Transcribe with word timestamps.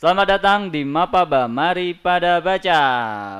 Selamat 0.00 0.32
datang 0.32 0.72
di 0.72 0.80
Mapaba, 0.80 1.44
mari 1.44 1.92
pada 1.92 2.40
baca. 2.40 2.80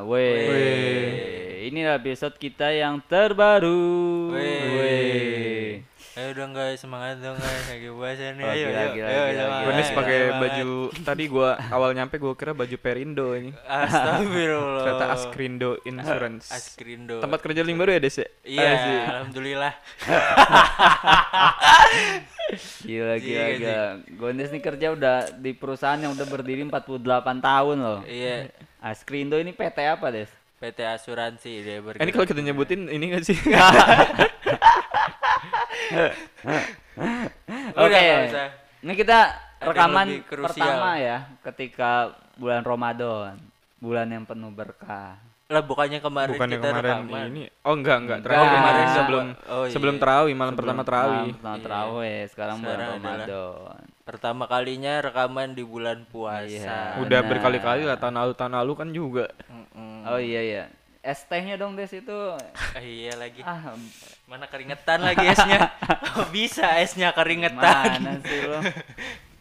Weh. 0.04 1.72
Ini 1.72 1.96
episode 1.96 2.36
kita 2.36 2.68
yang 2.68 3.00
terbaru. 3.00 4.28
Weh. 4.36 5.80
Ayo 6.20 6.36
dong 6.36 6.52
guys, 6.52 6.84
semangat 6.84 7.16
dong 7.24 7.40
guys, 7.40 7.64
lagi 7.64 7.88
puasa 7.88 8.36
nih. 8.36 8.44
Oh, 8.44 8.52
ayo, 8.52 8.66
gila, 8.68 8.76
ayo, 8.76 8.92
gila, 8.92 9.08
ayo, 9.08 9.08
gila, 9.08 9.40
semangat, 9.40 9.40
gila. 9.40 9.64
Gue 9.64 9.72
nih 9.72 9.86
pakai 9.96 10.18
baju 10.36 10.68
tadi 11.00 11.24
gua 11.32 11.56
awal 11.72 11.96
nyampe 11.96 12.20
gua 12.20 12.36
kira 12.36 12.52
baju 12.52 12.76
Perindo 12.76 13.32
ini. 13.32 13.56
Astagfirullah. 13.64 14.84
Ternyata 14.84 15.06
Askrindo 15.16 15.80
Insurance. 15.88 16.52
Askrindo. 16.52 17.24
Tempat 17.24 17.40
kerja 17.40 17.64
link 17.64 17.80
baru 17.80 17.96
ya, 17.96 18.04
Des? 18.04 18.20
ya? 18.20 18.28
Iya, 18.44 18.68
alhamdulillah. 19.08 19.72
Gila, 22.84 23.14
gila, 23.20 23.20
Iya, 23.20 23.44
gila. 23.56 23.80
Gondes 24.18 24.50
nih 24.50 24.62
kerja 24.62 24.86
udah 24.94 25.16
di 25.38 25.52
perusahaan 25.54 26.00
yang 26.00 26.12
udah 26.14 26.26
berdiri 26.26 26.62
48 26.66 27.00
tahun 27.40 27.76
loh. 27.78 28.00
Iya, 28.06 28.50
Askrindo 28.80 29.36
ini 29.38 29.52
PT 29.54 29.78
apa, 29.86 30.10
Des? 30.10 30.30
PT 30.60 30.84
asuransi 30.84 31.64
dia 31.64 31.80
bergerak. 31.80 32.04
ini 32.04 32.12
kalau 32.12 32.26
kita 32.28 32.40
nyebutin 32.44 32.84
ini 32.92 33.16
gak 33.16 33.24
sih? 33.24 33.38
Oke. 37.80 38.00
usah. 38.28 38.48
Ini 38.80 38.92
kita 38.92 39.18
rekaman 39.60 40.20
pertama 40.24 41.00
ya 41.00 41.28
ketika 41.48 42.12
bulan 42.36 42.60
Ramadan. 42.60 43.40
Bulan 43.80 44.12
yang 44.12 44.28
penuh 44.28 44.52
berkah. 44.52 45.16
Lah 45.50 45.62
bukannya 45.62 45.98
kemarin 45.98 46.30
Bukannya 46.30 46.56
kita 46.56 46.68
kemarin 46.70 46.90
rekaman. 47.02 47.26
ini. 47.28 47.42
Oh 47.60 47.74
enggak, 47.74 47.96
enggak. 47.98 48.18
Enggak. 48.18 48.30
Terawih 48.30 48.48
kemarin 48.48 48.78
Enggak. 48.80 48.94
sebelum 48.94 49.24
Oh, 49.44 49.64
iya. 49.66 49.72
sebelum 49.74 49.94
terawih, 49.98 50.30
malam 50.32 50.46
Sebelum 50.48 50.62
pertama 50.62 50.82
terawih. 50.86 51.10
malam 51.10 51.34
pertama 51.34 51.50
Iya. 51.52 51.64
terawih, 51.66 52.18
sekarang 52.30 52.56
bulan 52.56 52.70
Sekarang 52.70 52.90
adalah 52.94 53.16
Ramadan. 53.18 53.84
Pertama 54.00 54.44
kalinya 54.46 54.94
rekaman 55.00 55.48
di 55.50 55.64
bulan 55.64 55.98
puasa. 56.04 56.46
Iya. 56.46 56.78
Udah 56.98 57.20
Benar. 57.20 57.28
berkali-kali 57.28 57.82
lah 57.82 57.96
tahun 57.96 58.14
lalu 58.16 58.32
tahun 58.32 58.52
lalu 58.56 58.72
kan 58.72 58.88
juga. 58.90 59.26
Mm-mm. 59.44 60.06
Oh 60.06 60.18
iya 60.18 60.40
iya. 60.40 60.64
Es 61.00 61.24
tehnya 61.24 61.56
dong 61.56 61.74
Des 61.74 61.90
itu. 61.90 62.12
Ah, 62.12 62.78
iya 62.78 63.16
lagi. 63.16 63.42
Ah, 63.42 63.74
Mana 64.26 64.46
keringetan 64.46 65.00
lagi 65.00 65.26
esnya? 65.26 65.66
Kok 66.12 66.30
bisa 66.30 66.78
esnya 66.78 67.10
keringetan? 67.10 67.98
mana 67.98 68.22
sih 68.22 68.40
lo? 68.44 68.62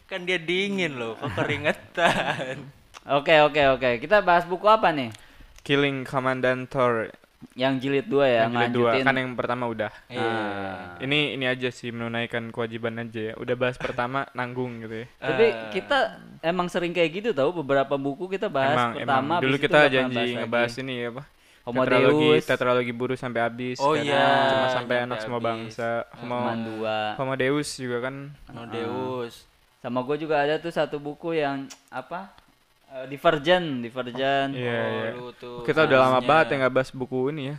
Kan 0.04 0.26
dia 0.26 0.34
dingin 0.36 0.98
loh, 0.98 1.14
kok 1.14 1.30
keringetan? 1.36 2.66
Oke 3.06 3.38
oke 3.40 3.62
oke. 3.70 3.90
Kita 3.98 4.18
bahas 4.20 4.42
buku 4.42 4.66
apa 4.66 4.90
nih? 4.90 5.14
Killing 5.62 6.02
Commandant 6.02 6.66
Thor 6.66 7.08
Yang 7.56 7.74
jilid 7.80 8.06
dua 8.06 8.26
ya, 8.26 8.40
yang 8.44 8.52
jilid 8.52 8.72
dua 8.74 8.90
kan 9.00 9.16
yang 9.16 9.32
pertama 9.32 9.64
udah. 9.64 9.88
Iya. 10.06 10.20
Ah. 10.20 11.00
Ini 11.00 11.40
ini 11.40 11.44
aja 11.46 11.68
sih 11.68 11.88
menunaikan 11.88 12.48
kewajiban 12.50 13.00
aja 13.00 13.32
ya. 13.32 13.34
Udah 13.34 13.56
bahas 13.56 13.74
pertama 13.74 14.28
nanggung 14.36 14.84
gitu 14.84 15.02
ya. 15.02 15.06
Tapi 15.16 15.44
Ah. 15.48 15.72
kita 15.72 15.98
emang 16.40 16.68
sering 16.68 16.92
kayak 16.92 17.10
gitu 17.14 17.28
tahu 17.32 17.56
beberapa 17.56 17.96
buku 17.96 18.28
kita 18.28 18.46
bahas 18.46 18.76
emang, 18.76 18.92
pertama 18.94 19.32
emang. 19.34 19.40
dulu 19.40 19.56
kita 19.56 19.88
janji 19.88 20.16
bahas 20.18 20.36
ngebahas 20.36 20.68
lagi. 20.70 20.82
ini 20.82 20.94
ya 20.94 21.08
apa 21.10 21.22
Homo 21.60 21.80
tetralogi 21.82 22.28
Deus. 22.30 22.44
tetralogi 22.44 22.92
buru 22.92 23.14
sampai 23.14 23.40
habis 23.40 23.76
Oh 23.78 23.92
kan. 23.92 24.00
iya, 24.02 24.26
cuma 24.48 24.66
sampai 24.70 24.96
anak 25.00 25.18
semua 25.20 25.40
bangsa 25.40 25.88
homo 26.16 26.36
dua. 26.66 26.96
homo 27.16 27.32
deus 27.36 27.68
juga 27.74 27.98
kan 28.02 28.36
No 28.50 28.64
Deus. 28.66 29.44
Sama 29.78 30.00
gue 30.02 30.16
juga 30.18 30.40
ada 30.40 30.56
tuh 30.56 30.68
satu 30.68 30.96
buku 30.96 31.32
yang 31.34 31.64
apa? 31.88 32.28
Eh, 32.90 33.06
Divergent, 33.06 33.68
Divergent. 33.80 34.50
iya 34.50 34.74
oh, 34.74 34.90
iya 34.90 35.10
lu 35.14 35.30
tuh 35.32 35.62
kita 35.62 35.86
udah 35.86 35.98
lama 36.00 36.18
banget 36.20 36.46
ya 36.50 36.54
nggak 36.60 36.74
bahas 36.74 36.90
buku 36.90 37.30
ini 37.30 37.54
ya 37.54 37.56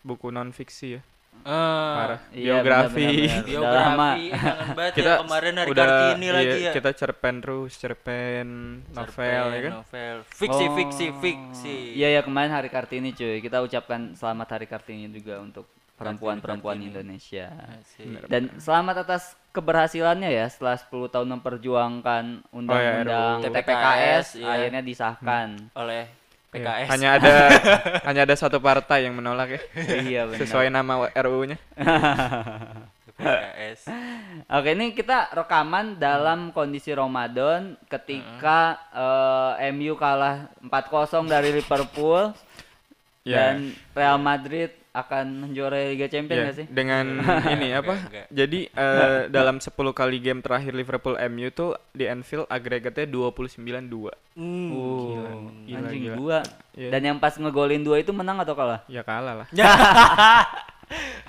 buku 0.00 0.30
non 0.30 0.50
fiksi 0.50 0.88
ya 0.94 1.02
Ah, 1.40 1.94
parah 1.94 2.20
Iya, 2.30 2.58
biografi 2.58 3.06
benar-benar. 3.30 3.46
Udah 3.62 3.70
lama. 3.70 4.10
Biografi, 4.10 4.26
banget 4.76 4.92
kita 4.92 5.06
ya 5.08 5.18
kemarin 5.22 5.52
hari 5.54 5.68
udah 5.70 5.86
Kartini 5.86 6.18
iya, 6.20 6.32
lagi 6.34 6.58
ya. 6.60 6.72
kita 6.74 6.90
cerpen 6.92 7.34
terus 7.38 7.72
cerpen 7.74 8.46
novel 8.88 9.06
Cerpen, 9.06 9.46
ya 9.48 9.60
kan 9.62 9.72
Novel. 9.78 10.16
Fiksi, 10.28 10.64
Oh. 10.64 10.74
fiksi, 10.74 11.06
fiksi. 11.16 11.76
Iya 11.94 12.08
ya 12.10 12.20
kemarin 12.20 12.50
hari 12.50 12.68
Kartini 12.68 13.10
cuy. 13.12 13.38
Kita 13.38 13.58
ucapkan 13.60 14.00
selamat 14.12 14.48
hari 14.50 14.66
Kartini 14.66 15.06
juga 15.08 15.38
untuk 15.38 15.70
perempuan-perempuan 15.94 16.74
Kartini. 16.74 16.90
Indonesia. 16.90 17.46
Asik. 17.70 18.26
Dan 18.26 18.50
selamat 18.56 18.96
atas 19.02 19.38
keberhasilannya 19.50 20.28
ya 20.28 20.46
setelah 20.46 20.76
10 20.76 20.88
tahun 21.08 21.28
memperjuangkan 21.34 22.24
undang-undang 22.50 23.38
RUU. 23.40 23.44
TPKS 23.48 24.26
iya. 24.36 24.46
akhirnya 24.48 24.82
disahkan. 24.82 25.48
Oleh 25.74 26.04
Iya, 26.48 26.64
PKS. 26.64 26.88
hanya 26.88 27.08
ada 27.12 27.34
hanya 28.08 28.20
ada 28.24 28.32
satu 28.32 28.56
partai 28.56 29.04
yang 29.04 29.12
menolak 29.12 29.52
ya 29.52 29.60
iya 30.00 30.22
benar. 30.24 30.40
sesuai 30.40 30.72
nama 30.72 31.04
RUU-nya 31.12 31.60
PKS. 33.12 33.80
Oke, 34.56 34.72
ini 34.72 34.94
kita 34.94 35.28
rekaman 35.30 35.98
dalam 35.98 36.48
kondisi 36.50 36.88
Ramadan 36.90 37.76
ketika 37.84 38.80
eh, 39.58 39.68
MU 39.72 39.92
kalah 39.94 40.48
4-0 40.62 41.26
dari 41.26 41.52
Liverpool 41.52 42.32
Ya. 43.20 43.52
dan 43.52 43.76
Real 43.92 44.16
Madrid 44.16 44.72
akan 44.98 45.46
menjuarai 45.46 45.94
Liga 45.94 46.06
Champions 46.06 46.34
Iya, 46.34 46.44
nggak 46.44 46.56
sih? 46.56 46.66
dengan 46.68 47.04
ini 47.54 47.68
apa? 47.70 47.94
enggak. 47.94 48.26
Jadi 48.28 48.60
eh, 48.66 49.20
dalam 49.28 49.56
10 49.56 49.70
kali 49.92 50.18
game 50.18 50.40
terakhir 50.40 50.72
Liverpool 50.72 51.14
MU 51.28 51.48
tuh 51.48 51.78
di 51.90 52.04
Anfield 52.04 52.46
agregatnya 52.46 53.06
29-2. 53.06 54.10
Hmm. 54.38 54.70
Uh, 54.70 55.50
gila, 55.66 55.78
anjing 55.82 56.02
gila. 56.04 56.14
dua. 56.14 56.38
Iya. 56.78 56.90
Dan 56.94 57.00
yang 57.04 57.18
pas 57.18 57.34
ngegolin 57.34 57.82
dua 57.82 57.98
itu 57.98 58.14
menang 58.14 58.38
atau 58.38 58.54
kalah? 58.54 58.86
Ya 58.86 59.02
kalah 59.02 59.42
lah. 59.42 59.48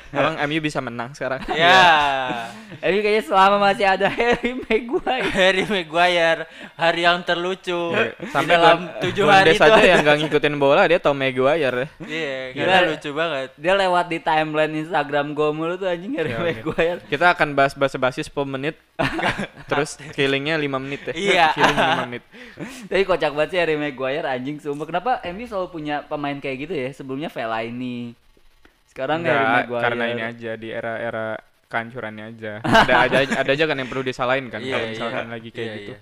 Emang 0.10 0.36
MU 0.46 0.60
bisa 0.60 0.80
menang 0.80 1.14
sekarang? 1.14 1.42
Ya. 1.52 2.50
Eh 2.80 2.98
kayaknya 2.98 3.24
selama 3.24 3.58
masih 3.62 3.86
ada 3.86 4.08
Harry 4.08 4.58
Maguire. 4.58 5.30
Harry 5.30 5.66
Maguire 5.66 6.42
hari 6.74 7.02
yang 7.04 7.22
terlucu 7.22 7.94
Iya, 7.94 8.16
di 8.16 8.30
Sampai 8.30 8.56
dalam 8.56 8.78
tujuh 8.98 9.26
hari 9.26 9.54
itu 9.54 9.64
aja 9.64 9.82
yang 9.82 10.02
gak 10.02 10.18
ngikutin 10.20 10.56
bola 10.56 10.86
dia 10.86 10.98
tau 10.98 11.14
Maguire 11.14 11.58
ya. 11.76 11.88
iya 12.06 12.38
Gila. 12.52 12.60
karena 12.64 12.78
lucu 12.90 13.10
banget 13.12 13.50
Dia 13.56 13.74
lewat 13.76 14.06
di 14.08 14.18
timeline 14.20 14.74
Instagram 14.80 15.26
gue 15.32 15.50
mulu 15.52 15.74
tuh 15.76 15.88
anjing 15.88 16.14
Harry 16.16 16.32
Ya, 16.32 16.40
oke. 16.40 16.52
Maguire. 16.64 17.00
Kita 17.06 17.26
akan 17.30 17.48
bahas 17.54 17.74
bahasa 17.74 17.98
basi 17.98 18.22
10 18.22 18.34
menit. 18.48 18.76
terus 19.70 19.96
killingnya 20.12 20.58
5 20.58 20.66
menit 20.80 21.02
ya. 21.06 21.14
Iya. 21.14 21.48
Killing 21.58 21.78
5 21.78 22.04
menit. 22.06 22.24
Tapi 22.88 23.04
kocak 23.04 23.32
banget 23.32 23.50
sih 23.52 23.60
Harry 23.60 23.76
Maguire 23.76 24.26
anjing 24.26 24.58
sumpah. 24.58 24.86
Kenapa 24.86 25.12
MU 25.30 25.46
selalu 25.46 25.68
punya 25.70 26.02
pemain 26.04 26.36
kayak 26.36 26.58
gitu 26.66 26.74
ya? 26.74 26.90
Sebelumnya 26.92 27.30
Fellaini. 27.30 28.14
Sekarang 28.90 29.22
Harry 29.22 29.46
Maguire. 29.64 29.84
karena 29.86 30.04
ini 30.08 30.22
aja 30.26 30.52
di 30.54 30.70
era-era 30.70 31.38
kehancurannya 31.70 32.26
aja. 32.28 32.54
Ada 32.84 32.94
ada 33.06 33.18
ada 33.40 33.52
aja 33.54 33.64
kan 33.64 33.78
yang 33.78 33.86
perlu 33.86 34.02
disalahin 34.02 34.50
kan 34.50 34.58
Iya, 34.60 34.74
kalau 34.74 34.82
iya. 34.84 34.92
misalkan 34.92 35.26
lagi 35.30 35.50
kayak 35.50 35.62
Iya, 35.64 35.78
gitu. 35.78 35.94
iya. 35.94 36.00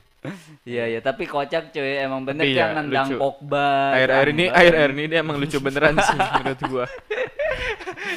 Iya 0.65 0.83
iya, 0.87 0.99
tapi 0.99 1.23
kocak 1.23 1.71
cuy. 1.71 1.91
Emang 1.99 2.23
bener 2.23 2.43
Tapi 2.43 2.55
kan 2.55 2.67
iya, 2.67 2.77
nendang 2.79 3.07
lucu. 3.11 3.19
Pogba. 3.19 3.67
Air-air 3.93 4.27
ini 4.31 4.45
air-air 4.49 4.91
ini 4.91 5.03
dia 5.05 5.19
emang 5.19 5.37
lucu 5.37 5.59
beneran 5.59 5.95
sih 5.95 6.15
menurut 6.17 6.61
gua. 6.67 6.85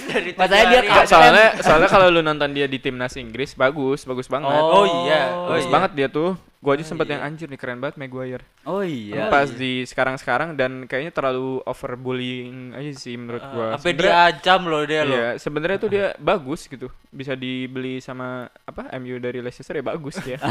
dari 0.07 0.31
Masanya 0.33 0.63
tujuh 0.63 0.81
dia 0.81 0.91
kapten. 0.91 1.09
soalnya 1.09 1.47
soalnya 1.59 1.89
kalau 1.89 2.07
lu 2.09 2.21
nonton 2.21 2.51
dia 2.51 2.65
di 2.65 2.77
timnas 2.77 3.15
Inggris 3.15 3.53
bagus 3.53 4.03
bagus 4.03 4.27
banget 4.27 4.51
Oh, 4.53 4.85
iya. 5.05 5.23
Oh, 5.31 5.51
bagus 5.51 5.65
iya. 5.65 5.73
banget 5.73 5.91
dia 5.95 6.09
tuh 6.09 6.31
gua 6.59 6.73
aja 6.73 6.83
Oh, 6.83 6.89
sempet 6.89 7.07
iya. 7.07 7.13
yang 7.15 7.23
anjir 7.25 7.47
nih 7.47 7.57
keren 7.57 7.79
banget 7.79 7.97
Maguire 7.97 8.45
Oh 8.63 8.81
iya. 8.81 9.27
pas 9.27 9.49
di 9.49 9.83
sekarang 9.83 10.15
sekarang 10.15 10.55
dan 10.55 10.85
kayaknya 10.85 11.11
terlalu 11.11 11.61
over 11.63 11.93
bullying 11.95 12.73
aja 12.73 12.93
sih 12.93 13.15
menurut 13.15 13.41
gua 13.47 13.67
sampai 13.75 13.93
Sebenarnya- 13.93 14.13
diancam 14.29 14.61
loh 14.65 14.83
dia 14.85 15.03
loh 15.03 15.17
Iya, 15.17 15.29
sebenarnya 15.37 15.79
tuh 15.79 15.91
dia 15.91 16.07
bagus 16.17 16.61
gitu. 16.65 16.87
Bisa 17.09 17.33
dibeli 17.35 17.99
sama 17.99 18.29
apa 18.63 18.93
MU 18.97 19.17
dari 19.17 19.39
Leicester 19.39 19.73
ya 19.73 19.85
bagus 19.85 20.15
dia. 20.21 20.37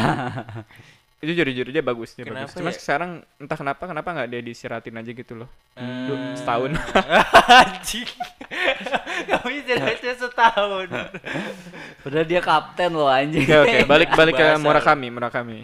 itu 1.19 1.35
jujur-jujur 1.35 1.67
aja 1.75 1.83
bagus 1.83 2.15
dia 2.15 2.23
Kenapa 2.23 2.47
bagus. 2.47 2.55
Cuma 2.55 2.71
ya? 2.71 2.79
sekarang 2.79 3.11
entah 3.35 3.57
kenapa 3.59 3.83
kenapa 3.91 4.09
nggak 4.15 4.27
dia 4.31 4.41
disiratin 4.43 4.95
aja 4.95 5.11
gitu 5.11 5.33
loh. 5.35 5.49
Eh, 5.75 6.35
setahun. 6.39 6.71
anjing 7.59 8.07
kami 9.27 9.51
istirahatnya 9.61 10.13
setahun 10.15 10.87
Padahal 11.99 12.25
dia 12.25 12.39
kapten 12.39 12.91
loh 12.95 13.11
anjing. 13.11 13.43
Oke 13.43 13.55
oke, 13.59 13.77
balik 13.83 14.09
balik 14.15 14.33
ke 14.39 14.45
Bahasa. 14.47 14.63
Murakami, 14.63 15.07
Murakami. 15.11 15.59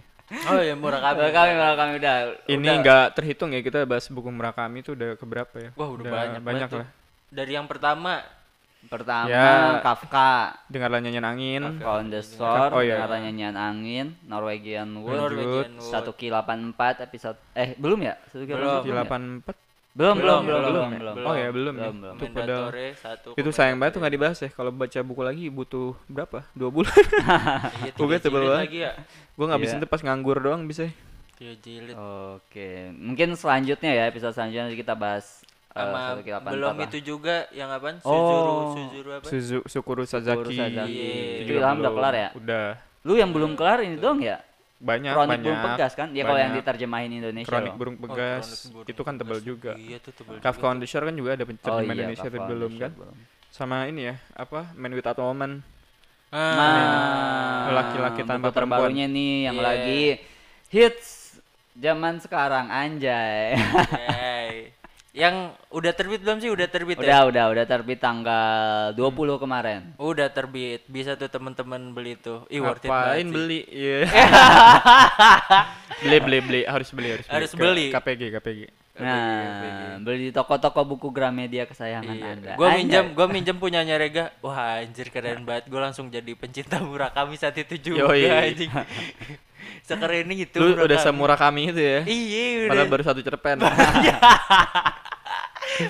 oh 0.51 0.59
ya 0.59 0.75
murah 0.75 0.99
kami 0.99 1.23
Murakami, 1.23 1.51
Murakami 1.55 1.93
udah. 2.03 2.16
Ini 2.51 2.67
udah. 2.67 2.75
nggak 2.83 3.05
terhitung 3.16 3.49
ya 3.55 3.61
kita 3.63 3.87
bahas 3.87 4.11
buku 4.11 4.28
Murakami 4.28 4.84
itu 4.84 4.91
udah 4.91 5.16
keberapa 5.16 5.55
ya? 5.55 5.69
wah 5.79 5.87
udah, 5.87 6.03
banyak 6.03 6.41
banyak 6.43 6.67
banget 6.67 6.79
lah. 6.84 6.87
dari 7.31 7.52
yang 7.55 7.69
pertama 7.69 8.19
Pertama 8.85 9.26
Ya. 9.26 9.79
Kafka, 9.79 10.55
Dengarlah 10.67 10.99
nyanyian 10.99 11.23
angin. 11.23 11.61
On 11.82 12.05
the 12.05 12.20
Shore, 12.20 12.70
Oh, 12.70 12.79
iya. 12.79 13.02
Dengarlah 13.02 13.20
Nyanyian 13.22 13.55
Angin, 13.55 14.08
Norwegian 14.23 14.90
Wood, 14.97 15.17
Norwegian 15.17 15.73
Wood. 15.76 15.84
satu 15.84 16.11
Ki 16.11 16.29
84 16.29 17.02
episode 17.02 17.37
eh 17.52 17.73
belum 17.76 17.99
ya? 18.02 18.14
Satu 18.28 18.43
Belum. 18.43 18.82
84 18.82 18.84
Di 18.84 18.90
belum? 18.90 19.05
84 19.41 19.64
Belum, 19.96 20.20
belum, 20.20 20.41
Belum, 20.43 20.43
belum, 20.43 20.43
belum, 20.43 20.76
belum, 20.76 20.90
belum. 20.99 21.16
belum. 21.16 21.26
Oh 21.26 21.35
ya 21.35 21.49
belum, 21.49 21.73
ya. 21.73 21.87
Belum, 21.87 21.97
belum. 22.03 22.16
Itu 22.20 22.52
satu 22.99 23.29
itu 23.32 23.49
sayang 23.49 23.79
banget 23.79 23.96
tuh 23.96 23.99
nggak 24.03 24.14
dibahas 24.14 24.37
ya. 24.37 24.49
Kalau 24.52 24.67
baca 24.67 24.99
buku 24.99 25.22
lagi 25.23 25.46
butuh 25.47 25.96
berapa? 26.05 26.43
Dua 26.52 26.67
bulan. 26.67 26.91
Iya, 27.79 27.91
tiga 27.91 28.03
Bukan 28.03 28.20
tebel 28.20 28.43
banget. 28.43 28.67
ya 28.76 28.91
Gue 29.31 29.46
ngabisin 29.47 29.79
Iya. 29.79 29.84
tuh 29.84 29.90
pas 29.90 30.02
nganggur 30.02 30.38
doang 30.38 30.67
bisa. 30.67 30.91
tiga 31.35 31.55
jilid 31.58 31.96
Oke, 31.96 32.91
mungkin 32.91 33.35
selanjutnya 33.35 33.91
ya 33.91 34.03
episode 34.05 34.31
selanjutnya 34.31 34.72
kita 34.72 34.96
bahas 34.96 35.44
sama 35.75 35.99
Ki 36.17 36.31
84 36.31 36.55
belum 36.55 36.75
itu 36.81 36.97
juga 37.03 37.35
yang 37.51 37.67
apaan 37.67 37.99
Oh. 37.99 38.07
Suzuru 38.07 38.55
Suzuru 38.72 39.09
apa 39.11 39.25
Suzu, 39.27 39.57
Sukuru 39.67 40.03
Sazaki. 40.03 40.55
Sazaki. 40.55 40.87
Iya. 40.89 41.43
Itu 41.43 41.51
Ilham 41.53 41.75
udah 41.77 41.91
kelar 41.91 42.13
ya? 42.16 42.29
Udah. 42.33 42.67
Lu 43.03 43.13
yang 43.13 43.29
belum 43.29 43.53
kelar 43.53 43.79
ini 43.81 43.95
doang 43.95 44.19
ya? 44.19 44.39
banyak 44.75 45.07
kronik 45.07 45.29
banyak 45.31 45.43
burung 45.47 45.61
pegas 45.66 45.91
kan 45.93 46.07
ya 46.11 46.23
kalau 46.23 46.35
yang 46.37 46.51
diterjemahin 46.53 47.07
Indonesia 47.09 47.47
kronik 47.47 47.72
loh. 47.72 47.79
burung 47.79 47.95
Oh, 47.95 48.01
pegas 48.05 48.43
Kronik 48.45 48.72
Burung 48.75 48.91
itu 48.91 49.01
kan 49.01 49.13
tebel 49.16 49.31
Pegas. 49.33 49.47
juga 49.47 49.72
Iya 49.73 49.97
tuh 49.97 50.11
tebel 50.11 50.35
Kafka 50.37 50.51
juga 50.57 50.67
on 50.67 50.77
the 50.77 50.85
Shore 50.85 51.05
kan 51.05 51.16
juga 51.16 51.29
ada 51.31 51.43
oh 51.43 51.47
terjemahan 51.47 51.83
iya 51.85 51.95
Indonesia 51.97 52.28
tapi 52.28 52.39
belum 52.45 52.71
kan 52.75 52.91
belum. 52.93 53.16
sama 53.49 53.75
ini 53.87 54.01
ya 54.03 54.16
apa 54.33 54.61
Man 54.73 54.91
Without 54.93 55.16
a 55.16 55.23
Woman. 55.23 55.51
Ah, 56.28 56.51
Nah, 56.51 57.71
Laki-laki 57.73 58.21
tanpa 58.21 58.47
buku 58.47 58.57
terbarunya 58.57 59.05
nih 59.07 59.33
yang 59.45 59.57
Iya. 59.57 59.63
lagi 59.63 60.03
hits 60.67 61.39
zaman 61.73 62.19
sekarang 62.19 62.67
anjay. 62.67 63.55
yay. 63.55 64.44
Yang 65.16 65.56
udah 65.72 65.91
terbit 65.96 66.20
belum 66.20 66.44
sih? 66.44 66.52
Udah 66.52 66.67
terbit 66.67 67.00
udah 67.00 67.08
ya? 67.08 67.23
udah 67.23 67.46
udah 67.56 67.64
terbit 67.64 68.03
tanggal 68.03 68.91
20 69.00 69.40
kemarin. 69.40 69.96
Udah 69.96 70.28
terbit. 70.28 70.84
Bisa 70.91 71.16
tuh 71.16 71.32
teman-teman 71.32 71.96
beli 71.96 72.20
tuh. 72.20 72.44
Ih, 72.52 72.59
worth 72.59 72.84
it 72.84 72.91
beli 73.23 73.64
Iya. 73.72 74.12
beli 76.03 76.17
beli 76.20 76.40
beli 76.44 76.62
harus 76.67 76.91
beli 76.91 77.16
harus 77.16 77.26
beli 77.26 77.35
Harus 77.40 77.52
Ke 77.56 77.64
beli. 77.64 77.85
KPG 77.96 78.22
KPG 78.35 78.62
Nah, 78.96 80.00
beli 80.00 80.28
di 80.28 80.32
toko-toko 80.32 80.84
buku 80.84 81.12
Gramedia 81.12 81.64
kesayangan 81.64 82.12
Iya. 82.12 82.32
Anda. 82.35 82.52
Gua 82.59 82.76
minjam, 82.76 83.06
gua 83.16 83.28
minjem 83.32 83.56
punyanya 83.56 83.96
Rega. 83.96 84.35
Wah, 84.44 84.84
anjir 84.84 85.12
keren 85.12 85.47
banget. 85.47 85.72
Gua 85.72 85.88
langsung 85.88 86.12
jadi 86.12 86.32
pencinta 86.35 86.79
Murakami 86.79 87.40
saat 87.40 87.56
itu 87.56 87.76
juga 87.79 88.12
Yoi. 88.12 88.52
anjing. 88.52 88.72
Sekeren 89.85 90.26
itu 90.34 90.58
lu 90.58 90.82
udah 90.82 90.97
semurah 90.97 91.38
kami 91.38 91.70
itu 91.70 91.78
ya 91.78 92.02
Iya, 92.09 92.46
udah. 92.58 92.70
padahal 92.73 92.90
baru 92.90 93.03
satu 93.06 93.22
cerpen 93.22 93.62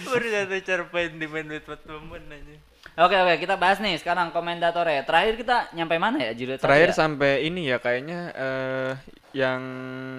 baru 0.01 0.25
satu 0.25 0.57
cerpen 0.59 1.09
di 1.15 1.25
main 1.25 1.47
with 1.47 1.65
temen 1.65 2.23
aja. 2.25 2.55
Oke 2.95 3.11
oke, 3.13 3.33
kita 3.37 3.55
bahas 3.55 3.77
nih 3.77 3.95
sekarang 3.95 4.31
komentatornya. 4.31 5.03
Terakhir 5.03 5.35
kita 5.35 5.67
nyampe 5.71 5.95
mana 5.95 6.17
ya 6.21 6.31
jilid 6.31 6.57
satu 6.57 6.65
terakhir 6.65 6.89
ya? 6.89 6.95
sampai 6.95 7.31
ini 7.43 7.61
ya 7.67 7.77
kayaknya 7.77 8.19
eh 8.31 8.91
yang 9.33 9.61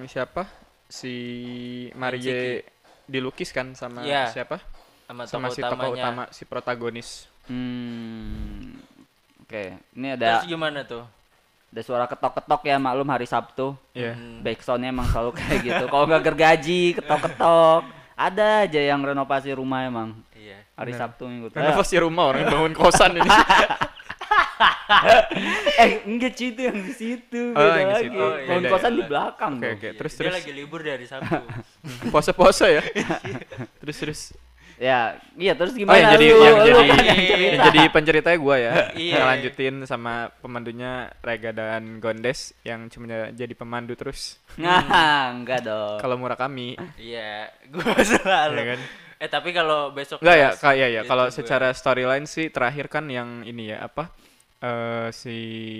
siapa 0.04 0.44
si 0.84 1.14
Marie 1.92 2.62
dilukis 3.04 3.50
kan 3.50 3.72
sama 3.72 4.04
Iya. 4.04 4.28
siapa 4.28 4.60
Sama, 5.06 5.22
sama 5.24 5.46
si 5.48 5.62
tokoh 5.62 5.94
utama 5.94 6.26
si 6.30 6.42
protagonis 6.44 7.30
Hmm. 7.46 8.74
Oke, 9.40 9.78
ini 9.94 10.08
Terus 10.12 10.42
ada 10.42 10.42
gimana 10.44 10.82
tuh? 10.82 11.06
ada 11.66 11.80
suara 11.80 12.04
ketok-ketok 12.04 12.62
ya 12.64 12.76
maklum 12.76 13.06
hari 13.06 13.24
Sabtu. 13.24 13.78
ya 13.92 14.12
Hmm. 14.12 14.42
Backsoundnya 14.42 14.90
emang 14.90 15.06
selalu 15.06 15.30
kayak 15.32 15.60
gitu. 15.62 15.84
Kalau 15.86 16.04
nggak 16.04 16.24
gergaji, 16.24 16.82
ketok-ketok. 16.92 17.82
Ada 18.16 18.64
aja 18.64 18.80
yang 18.80 19.00
renovasi 19.00 19.52
rumah 19.52 19.84
emang 19.84 20.16
Iya. 20.32 20.64
hari 20.72 20.92
Bener. 20.92 21.00
Sabtu 21.04 21.28
minggu. 21.28 21.46
renovasi 21.52 21.94
rumah 22.00 22.24
orang 22.26 22.44
bangun 22.46 22.72
kosan 22.72 23.12
ini 23.14 23.28
eh 25.76 25.90
enggak 26.04 26.32
cuy 26.32 26.48
itu 26.48 26.60
yang 26.62 26.78
di 26.78 26.92
situ. 26.92 27.42
Oh, 27.52 27.60
beda 27.60 27.76
yang 27.76 27.88
di 27.88 27.92
lagi. 27.92 28.06
situ. 28.08 28.18
Oh, 28.18 28.32
iya, 28.32 28.46
Bangun 28.46 28.62
iya, 28.62 28.70
kosan 28.72 28.88
iya. 28.88 28.96
di 28.96 29.02
belakang. 29.04 29.52
oke 29.58 29.68
Iya, 29.76 29.92
terus 29.92 30.12
dia 30.12 30.20
terus 30.22 30.34
lagi 30.34 30.52
libur 30.52 30.80
dari 30.80 31.04
Sabtu. 31.04 31.34
pose-pose 32.12 32.66
ya 32.72 32.82
terus 33.80 33.96
terus 33.96 34.20
Ya, 34.76 35.16
iya 35.34 35.56
terus 35.56 35.72
oh 35.72 35.80
gimana? 35.80 35.96
yang 35.96 36.12
jadi 36.20 36.26
lu? 36.28 36.38
yang 36.38 36.56
Lu 36.56 36.64
jadi 36.68 36.84
kan 36.86 36.98
yang 37.00 37.20
cerita. 37.24 37.62
jadi 37.64 37.80
penceritanya 37.88 38.38
gua 38.38 38.56
ya 38.60 38.72
Iya. 39.08 39.14
ngelanjutin 39.16 39.74
sama 39.84 40.28
pemandunya 40.36 40.92
Rega 41.20 41.48
dan 41.50 41.96
Gondes 41.96 42.52
yang 42.60 42.92
cuma 42.92 43.08
jadi 43.32 43.54
pemandu 43.56 43.96
terus 43.96 44.36
Nah, 44.60 45.32
enggak 45.32 45.64
dong. 45.64 45.96
kalau 45.96 46.20
Murakami 46.20 46.76
Iya, 46.94 47.48
gua 47.68 47.96
selalu. 48.12 48.56
ya 48.56 48.66
kan 48.76 48.80
Eh 49.16 49.32
tapi 49.32 49.48
kalau 49.50 49.96
besok 49.96 50.20
Enggak 50.20 50.36
ya, 50.36 50.50
kayak 50.54 50.88
ya. 50.90 51.00
itu 51.00 51.08
Kalau 51.08 51.26
secara 51.32 51.72
storyline 51.72 52.28
sih 52.28 52.52
terakhir 52.52 52.92
kan 52.92 53.08
yang 53.08 53.42
ini 53.42 53.72
ya 53.72 53.88
apa? 53.88 54.12
eh 54.56 55.08
si 55.12 55.36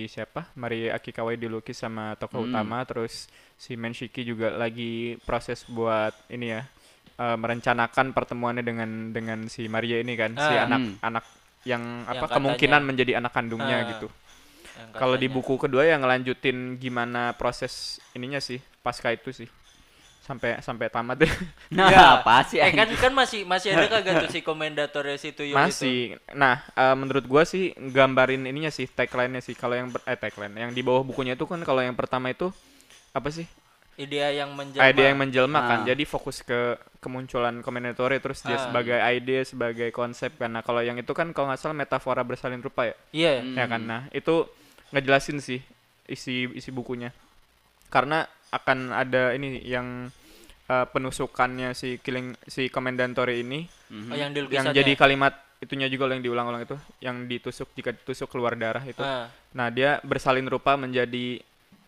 siapa? 0.07 0.53
Marie 0.57 0.89
Akikawa 0.89 1.33
dilukis 1.33 1.77
sama 1.77 2.17
tokoh 2.17 2.45
Hmm. 2.45 2.53
utama 2.53 2.81
terus 2.85 3.29
si 3.57 3.77
Menshiki 3.77 4.21
juga 4.21 4.53
lagi 4.53 5.21
proses 5.25 5.65
buat 5.65 6.17
ini 6.29 6.49
ya 6.49 6.65
eh, 7.09 7.37
merencanakan 7.37 8.11
pertemuannya 8.11 8.61
dengan 8.61 8.91
dengan 9.11 9.47
si 9.47 9.67
Maria 9.67 9.99
ini 9.99 10.15
kan, 10.15 10.35
si 10.35 10.53
Ah. 10.53 10.67
anak 10.67 10.81
Hmm. 10.83 10.95
anak 11.01 11.25
yang 11.65 11.83
apa 12.05 12.15
katanya- 12.21 12.35
kemungkinan 12.37 12.83
menjadi 12.83 13.13
anak 13.19 13.33
kandungnya 13.33 13.79
Ah. 13.83 13.89
gitu. 13.93 14.09
yang 14.77 14.93
Kalau 14.93 15.17
di 15.17 15.25
buku 15.27 15.57
kedua 15.57 15.89
yang 15.89 16.05
ngelanjutin 16.05 16.77
gimana 16.77 17.33
proses 17.33 17.97
ininya 18.13 18.37
sih 18.39 18.61
pasca 18.83 19.09
itu 19.09 19.33
sih. 19.33 19.49
Sampai 20.21 20.59
sampai 20.61 20.93
tamat 20.93 21.17
deh. 21.17 21.33
Nah, 21.73 21.89
Iya. 21.89 22.05
apa 22.21 22.45
sih? 22.45 22.59
Eh 22.61 22.69
kan 22.71 22.91
kan 22.93 23.13
masih 23.15 23.47
masih 23.47 23.73
ada 23.73 23.89
kagak 23.89 24.27
tuh 24.27 24.31
si 24.37 24.45
komendatornya 24.45 25.17
si 25.17 25.33
Tuyul 25.33 25.55
itu? 25.55 25.57
Masih. 25.57 26.21
Nah, 26.35 26.61
eh, 26.69 26.93
menurut 26.93 27.25
gua 27.25 27.47
sih 27.47 27.73
gambarin 27.73 28.45
ininya 28.45 28.69
sih 28.69 28.85
tagline-nya 28.85 29.41
sih. 29.41 29.57
Kalau 29.57 29.73
yang 29.73 29.89
eh 30.05 30.19
tagline 30.19 30.53
yang 30.53 30.75
di 30.75 30.83
bawah 30.83 31.01
bukunya 31.01 31.33
itu 31.33 31.47
kan 31.47 31.63
kalau 31.63 31.81
yang 31.81 31.97
pertama 31.97 32.29
itu 32.29 32.53
apa 33.11 33.33
sih? 33.33 33.49
Idea 33.97 34.29
yang 34.31 34.53
menjelma. 34.53 34.87
Ide 34.87 35.03
yang 35.03 35.19
menjelma 35.19 35.59
kan. 35.59 35.79
Ah. 35.83 35.87
Jadi 35.89 36.05
fokus 36.05 36.41
ke 36.41 36.77
kemunculan 37.01 37.61
kombinatornya 37.61 38.21
terus 38.21 38.41
dia 38.41 38.57
Ah. 38.57 38.65
sebagai 38.65 38.93
ide, 38.95 39.41
sebagai 39.43 39.89
konsep 39.91 40.37
kan. 40.37 40.53
Nah, 40.53 40.61
kalau 40.61 40.81
yang 40.81 40.97
itu 40.97 41.09
kan 41.11 41.33
kalau 41.33 41.49
nggak 41.49 41.59
salah 41.59 41.73
metafora 41.73 42.21
bersalin 42.21 42.61
rupa 42.61 42.87
ya. 42.87 42.97
Iya. 43.11 43.33
Hmm. 43.41 43.57
Ya 43.57 43.65
kan. 43.65 43.83
Nah, 43.83 44.03
itu 44.11 44.45
ngejelasin 44.91 45.41
sih 45.41 45.61
isi 46.07 46.47
isi 46.53 46.71
bukunya. 46.71 47.11
Karena 47.89 48.23
akan 48.49 48.93
ada 48.93 49.33
ini 49.33 49.61
yang 49.63 50.13
eh, 50.67 50.87
penusukannya 50.87 51.73
si 51.73 51.97
killing 51.97 52.35
si 52.45 52.67
komendantore 52.67 53.39
ini 53.39 53.71
Mhm. 53.87 54.11
Oh, 54.11 54.17
yang 54.19 54.31
di 54.31 54.41
yang 54.51 54.67
jadi 54.69 54.93
kalimat 54.93 55.31
itunya 55.57 55.87
juga 55.87 56.11
yang 56.11 56.21
diulang-ulang 56.21 56.59
itu 56.61 56.75
yang 56.99 57.25
ditusuk 57.25 57.71
jika 57.73 57.95
ditusuk 57.95 58.27
keluar 58.27 58.53
darah 58.53 58.83
itu 58.83 58.99
Ah. 58.99 59.31
nah 59.55 59.71
dia 59.71 60.03
bersalin 60.03 60.43
rupa 60.45 60.75
menjadi 60.75 61.39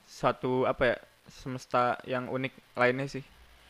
satu 0.06 0.62
apa 0.64 0.82
ya 0.86 0.96
semesta 1.30 1.82
yang 2.02 2.26
unik 2.26 2.52
lainnya 2.74 3.08
sih 3.08 3.24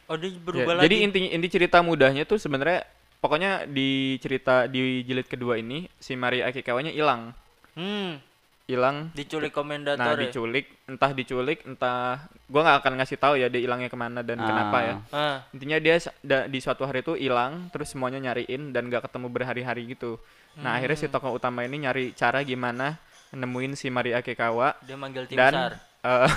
Oh 0.06 0.16
dia 0.16 0.28
Ya, 0.28 0.40
berubah 0.40 0.72
lagi. 0.74 0.84
jadi 0.84 0.96
inti 1.02 1.18
inti 1.28 1.48
cerita 1.50 1.78
mudahnya 1.78 2.24
tuh 2.24 2.36
sebenarnya 2.36 2.80
pokoknya 3.18 3.66
di 3.66 3.88
cerita 4.16 4.64
di 4.64 5.02
jilid 5.02 5.26
kedua 5.26 5.54
ini 5.54 5.90
si 5.94 6.14
Maria 6.14 6.46
Akikawanya 6.46 6.88
hilang 6.88 7.36
Hmm, 7.72 8.16
hilang 8.64 9.12
diculik 9.12 9.48
nah 9.48 9.56
komendator 9.56 10.14
ya. 10.14 10.22
diculik 10.24 10.66
entah 10.84 11.10
diculik 11.10 11.58
entah 11.62 12.20
gua 12.44 12.60
nggak 12.62 12.78
akan 12.78 12.92
ngasih 12.96 13.16
tahu 13.16 13.34
ya 13.36 13.46
dia 13.46 13.60
hilangnya 13.60 13.86
ke 13.86 13.94
mana 13.94 14.20
dan 14.20 14.36
kenapa 14.36 14.78
ya 14.80 14.94
Ah. 15.06 15.14
Ah. 15.14 15.36
intinya 15.50 15.76
dia 15.76 15.94
da- 16.20 16.44
di 16.44 16.58
suatu 16.58 16.82
hari 16.82 17.00
itu 17.00 17.14
hilang 17.14 17.68
terus 17.68 17.88
semuanya 17.88 18.18
nyariin 18.18 18.70
dan 18.70 18.86
gak 18.86 19.04
ketemu 19.04 19.26
berhari-hari 19.28 19.88
gitu 19.88 20.16
nah 20.56 20.74
akhirnya 20.74 20.96
si 20.96 21.06
tokoh 21.06 21.32
utama 21.32 21.62
ini 21.62 21.80
nyari 21.80 22.10
cara 22.12 22.40
gimana 22.40 22.96
nemuin 23.30 23.72
si 23.72 23.88
Maria 23.88 24.18
Akikawa 24.18 24.72
Dia 24.80 24.96
manggil 24.96 25.24
tim 25.24 25.36
dan 25.36 25.52
SAR. 25.52 25.72
Eh, 25.98 26.28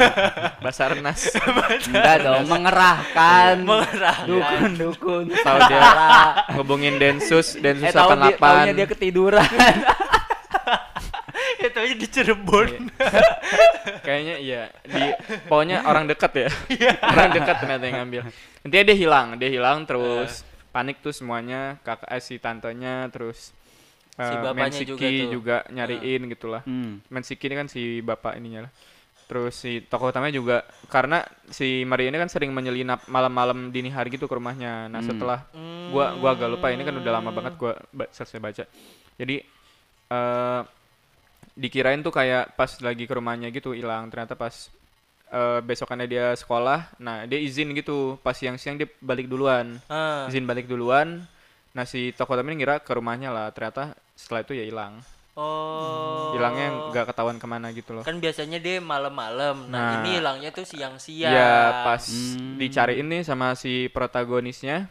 Basarnas 0.64 1.34
Enggak 1.84 2.16
dong, 2.20 2.44
mengerahkan 2.46 3.54
Mengerahkan. 3.60 4.26
dukun-dukun. 4.26 5.24
tahu 5.32 5.58
dia 5.60 5.80
saudara. 5.80 6.08
ngubungin 6.52 6.94
Densus 6.96 7.56
Densus 7.56 7.84
eh 7.84 7.92
tahu 7.92 8.14
dia, 8.14 8.34
taunya 8.34 8.72
88 8.72 8.76
dia 8.76 8.86
ketiduran. 8.88 9.50
Ya 11.60 11.68
taunya 11.68 11.92
di 11.92 12.08
Cirebon. 12.08 12.88
kayaknya 14.00 14.36
iya 14.40 14.62
di 14.82 15.02
pokoknya 15.44 15.84
orang 15.84 16.08
dekat 16.08 16.32
ya 16.38 16.48
orang 17.02 17.30
dekat 17.30 17.56
ternyata 17.58 17.84
yang 17.84 17.96
ngambil 18.00 18.22
intinya 18.62 18.84
dia 18.86 18.96
hilang 18.96 19.26
dia 19.36 19.50
hilang 19.50 19.84
terus 19.84 20.40
panik 20.70 21.00
tuh 21.00 21.12
semuanya 21.12 21.76
kakak 21.82 22.08
eh, 22.08 22.22
si 22.22 22.36
tantenya 22.36 23.08
terus 23.08 23.52
Si 24.10 24.24
eh, 24.26 24.36
bapaknya 24.36 24.64
Mensiki 24.66 24.88
juga 24.90 25.06
tuh. 25.06 25.30
juga 25.30 25.56
nyariin 25.70 26.20
gitulah 26.28 26.62
Hmm. 26.64 27.00
Mensiki 27.08 27.44
ini 27.44 27.56
kan 27.56 27.68
si 27.68 27.82
bapak 28.00 28.36
ininya 28.36 28.68
lah 28.68 28.72
terus 29.30 29.54
si 29.54 29.78
tokoh 29.86 30.10
utamanya 30.10 30.34
juga 30.34 30.66
karena 30.90 31.22
si 31.46 31.86
Maria 31.86 32.10
ini 32.10 32.18
kan 32.18 32.26
sering 32.26 32.50
menyelinap 32.50 33.06
malam-malam 33.06 33.70
dini 33.70 33.86
hari 33.86 34.10
gitu 34.10 34.26
ke 34.26 34.34
rumahnya. 34.34 34.90
Nah 34.90 34.98
Hmm. 34.98 35.06
setelah 35.06 35.38
gua 35.94 36.18
gua 36.18 36.34
agak 36.34 36.50
lupa 36.50 36.74
ini 36.74 36.82
kan 36.82 36.98
udah 36.98 37.12
lama 37.14 37.30
banget 37.30 37.54
gua 37.54 37.78
ba 37.94 38.10
selesai 38.10 38.42
baca. 38.42 38.64
Jadi 39.14 39.38
eh 40.10 40.60
dikirain 41.54 42.02
tuh 42.02 42.10
kayak 42.10 42.58
pas 42.58 42.74
lagi 42.82 43.06
ke 43.06 43.14
rumahnya 43.14 43.54
gitu 43.54 43.70
hilang. 43.70 44.10
Ternyata 44.10 44.34
pas 44.34 44.66
eh, 45.30 45.60
besokannya 45.62 46.10
dia 46.10 46.34
sekolah 46.34 46.98
nah 46.98 47.22
dia 47.22 47.38
izin 47.38 47.70
gitu. 47.78 48.18
Pas 48.26 48.34
siang-siang 48.34 48.82
dia 48.82 48.90
balik 48.98 49.30
duluan. 49.30 49.78
Ah. 49.86 50.26
izin 50.26 50.42
balik 50.42 50.66
duluan. 50.66 51.22
Nah 51.70 51.86
si 51.86 52.10
tokoh 52.10 52.34
utamanya 52.34 52.58
ngira 52.58 52.76
ke 52.82 52.90
rumahnya 52.90 53.30
lah. 53.30 53.54
Ternyata 53.54 53.94
setelah 54.18 54.42
itu 54.42 54.58
ya 54.58 54.66
hilang 54.66 54.98
Oh. 55.40 56.30
hilangnya 56.30 56.68
nggak 56.90 57.06
ketahuan 57.06 57.36
ke 57.36 57.46
mana 57.46 57.66
gitu 57.70 57.90
loh 57.90 58.02
Kan 58.02 58.16
biasanya 58.16 58.56
dia 58.56 58.76
malam-malam. 58.78 59.66
Nah, 59.66 59.72
Nah. 59.72 59.92
ini 59.98 60.16
hilangnya 60.16 60.50
tuh 60.50 60.62
siang-siang. 60.62 61.32
Ya 61.32 61.82
pas 61.82 62.04
Hmm. 62.04 62.54
dicariin 62.54 63.02
nih 63.04 63.22
sama 63.22 63.52
si 63.54 63.88
protagonisnya 63.88 64.86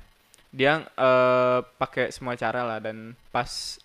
dia 0.50 0.82
eh, 0.89 1.60
pakai 1.75 2.10
semua 2.10 2.34
cara 2.34 2.65
lah 2.65 2.79
dan 2.79 3.13
pas 3.29 3.77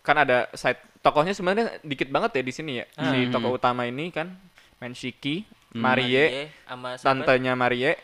kan 0.00 0.16
ada 0.16 0.46
side 0.52 0.78
tokohnya 0.98 1.32
sebenarnya 1.32 1.82
dikit 1.82 2.08
banget 2.08 2.38
ya 2.38 2.42
di 2.42 2.52
sini 2.52 2.72
ya 2.76 2.86
si 2.88 3.18
Hmm. 3.20 3.30
tokoh 3.30 3.52
utama 3.52 3.82
ini 3.82 4.08
kan 4.08 4.30
Menshiki, 4.78 5.42
Hmm. 5.68 5.82
Marie, 5.82 6.54
sama 6.62 6.94
siapa? 6.94 7.02
tantenya 7.04 7.52
Marie, 7.52 7.98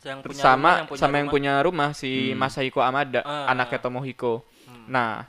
yang 0.00 0.18
punya 0.20 0.42
sama 0.42 0.70
rumah, 0.82 0.98
sama 0.98 1.14
yang 1.16 1.24
rumah. 1.24 1.32
punya 1.32 1.52
rumah 1.62 1.90
si 1.92 2.10
Hmm. 2.28 2.36
Masahiko 2.36 2.82
Amada, 2.82 3.22
Ah. 3.22 3.46
anaknya 3.48 3.78
Tomohiko. 3.78 4.42
Hmm. 4.66 4.90
Nah, 4.90 5.22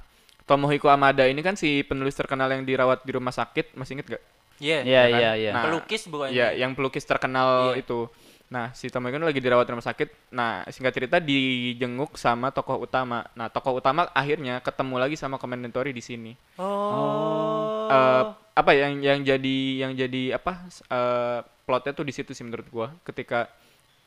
Tomohiko 0.50 0.89
Amada 0.89 1.29
ini 1.29 1.46
kan 1.46 1.53
si 1.53 1.86
penulis 1.86 2.18
terkenal 2.18 2.50
yang 2.50 2.65
dirawat 2.65 3.06
di 3.06 3.13
rumah 3.13 3.29
sakit, 3.29 3.77
masih 3.77 4.01
inget 4.01 4.18
gak? 4.18 4.24
Iya. 4.58 4.82
Iya, 4.82 5.03
kan? 5.06 5.20
iya, 5.22 5.32
iya. 5.38 5.51
Nah, 5.53 5.63
Pelukis 5.70 6.01
bukannya? 6.10 6.34
Iya, 6.34 6.48
yang 6.58 6.74
pelukis 6.74 7.06
terkenal 7.06 7.77
Iya. 7.77 7.86
itu. 7.86 8.10
Nah, 8.50 8.74
si 8.74 8.89
Tomohiko 8.89 9.22
ini 9.22 9.29
lagi 9.29 9.46
dirawat 9.46 9.70
di 9.70 9.72
rumah 9.77 9.86
sakit. 9.86 10.34
Nah, 10.34 10.65
singkat 10.74 10.98
cerita 10.98 11.22
dijenguk 11.22 12.18
sama 12.18 12.50
tokoh 12.50 12.82
utama. 12.82 13.22
Nah, 13.38 13.46
tokoh 13.53 13.77
utama 13.77 14.10
akhirnya 14.10 14.58
ketemu 14.65 14.96
lagi 14.98 15.13
sama 15.13 15.38
Commendatory 15.38 15.94
di 15.94 16.01
sini. 16.01 16.34
Oh. 16.58 17.86
Eh, 17.94 18.24
apa 18.58 18.72
yang 18.74 19.00
yang 19.06 19.22
jadi 19.22 19.58
yang 19.86 19.94
jadi 19.94 20.36
apa 20.41 20.65
eh, 20.65 21.39
plotnya 21.63 21.94
tuh 21.94 22.03
di 22.03 22.13
situ 22.13 22.34
sih 22.34 22.41
menurut 22.41 22.65
gua. 22.74 22.89
Ketika 23.06 23.46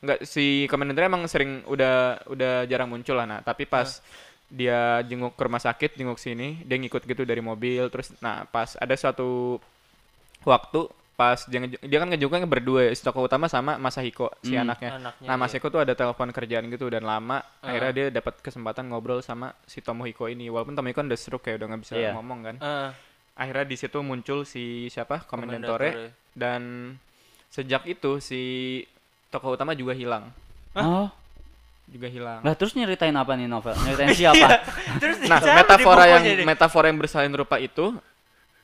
nggak 0.03 0.27
si 0.27 0.67
Commendatory 0.67 1.07
emang 1.07 1.23
sering 1.31 1.63
udah 1.63 2.27
udah 2.27 2.67
jarang 2.67 2.91
muncul 2.91 3.15
lah. 3.15 3.23
Nah, 3.23 3.39
tapi 3.47 3.63
pas 3.63 4.03
dia 4.53 4.79
jenguk 5.01 5.33
ke 5.33 5.41
rumah 5.41 5.57
sakit, 5.59 5.91
jenguk 5.93 6.15
sini, 6.15 6.61
dia 6.61 6.77
ngikut 6.77 7.01
gitu 7.03 7.23
dari 7.23 7.41
mobil. 7.41 7.89
Terus, 7.89 8.13
nah 8.19 8.45
pas 8.45 8.77
ada 8.77 8.93
suatu 8.93 9.57
waktu 10.43 10.85
pas 11.13 11.37
dia, 11.43 11.61
dia 11.61 11.97
kan 11.99 12.07
ngejenguknya 12.07 12.45
berdua 12.45 12.85
ya, 12.85 12.91
si 12.91 13.01
tokoh 13.01 13.23
utama 13.23 13.45
sama 13.47 13.77
Masahiko 13.77 14.33
si 14.39 14.53
Hmm. 14.53 14.65
anaknya. 14.65 14.91
Anaknya, 14.95 15.23
nah 15.23 15.35
iya. 15.35 15.39
Masahiko 15.39 15.67
tuh 15.69 15.81
ada 15.81 15.93
telepon 15.93 16.29
kerjaan 16.29 16.65
gitu 16.67 16.85
dan 16.87 17.01
lama 17.03 17.37
akhirnya 17.59 17.91
dia 17.91 18.05
dapat 18.11 18.37
kesempatan 18.39 18.87
ngobrol 18.87 19.21
sama 19.21 19.53
si 19.63 19.77
Tomohiko 19.79 20.25
ini 20.25 20.49
walaupun 20.49 20.73
Tomohiko 20.73 21.01
udah 21.01 21.13
stroke 21.15 21.45
ya 21.45 21.55
udah 21.55 21.67
nggak 21.69 21.81
bisa 21.81 21.93
Iya. 21.95 22.11
ngomong 22.13 22.39
kan 22.43 22.55
Eh, 22.57 22.89
akhirnya 23.35 23.65
di 23.67 23.75
situ 23.75 23.97
muncul 23.99 24.41
si 24.43 24.63
siapa 24.87 25.21
Komendantore 25.23 25.91
dan 26.33 26.93
sejak 27.47 27.85
itu 27.85 28.17
si 28.17 28.41
tokoh 29.29 29.53
utama 29.53 29.73
juga 29.73 29.93
hilang 29.93 30.33
Oh. 30.73 31.05
Juga 31.85 32.07
hilang. 32.07 32.39
Lah 32.41 32.53
terus 32.53 32.73
nyeritain 32.73 33.13
apa 33.13 33.33
nih 33.33 33.45
novel? 33.45 33.75
Nyeritain 33.77 34.15
siapa? 34.19 34.63
Terus 34.97 35.17
nah 35.25 35.39
metafora 35.39 36.03
yang 36.09 36.23
metafora 36.43 36.85
yang 36.87 36.97
bersalin 36.97 37.33
rupa 37.33 37.57
itu 37.57 37.93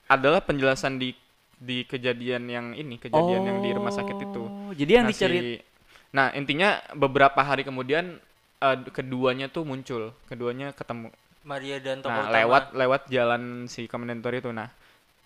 adalah 0.06 0.40
penjelasan 0.40 0.98
di 0.98 1.14
di 1.56 1.84
kejadian 1.84 2.48
yang 2.48 2.66
ini 2.72 2.96
kejadian 2.96 3.44
yang 3.44 3.58
di 3.60 3.70
rumah 3.72 3.92
sakit 3.92 4.18
itu. 4.18 4.42
Oh, 4.42 4.72
Jadi 4.72 4.92
yang 4.94 5.06
Nah, 5.06 5.12
dicerit 5.12 5.44
si- 5.44 5.62
nah 6.10 6.34
intinya 6.34 6.82
beberapa 6.94 7.38
hari 7.38 7.62
kemudian 7.62 8.18
eh, 8.58 8.78
keduanya 8.90 9.48
tuh 9.48 9.64
muncul. 9.64 10.16
Keduanya 10.26 10.72
ketemu. 10.72 11.12
Maria 11.40 11.80
dan 11.80 12.00
tokoh 12.00 12.12
nah 12.12 12.26
utama. 12.26 12.36
lewat 12.36 12.64
lewat 12.74 13.02
jalan 13.08 13.42
si 13.66 13.86
komendator 13.86 14.34
itu. 14.34 14.50
Nah 14.50 14.72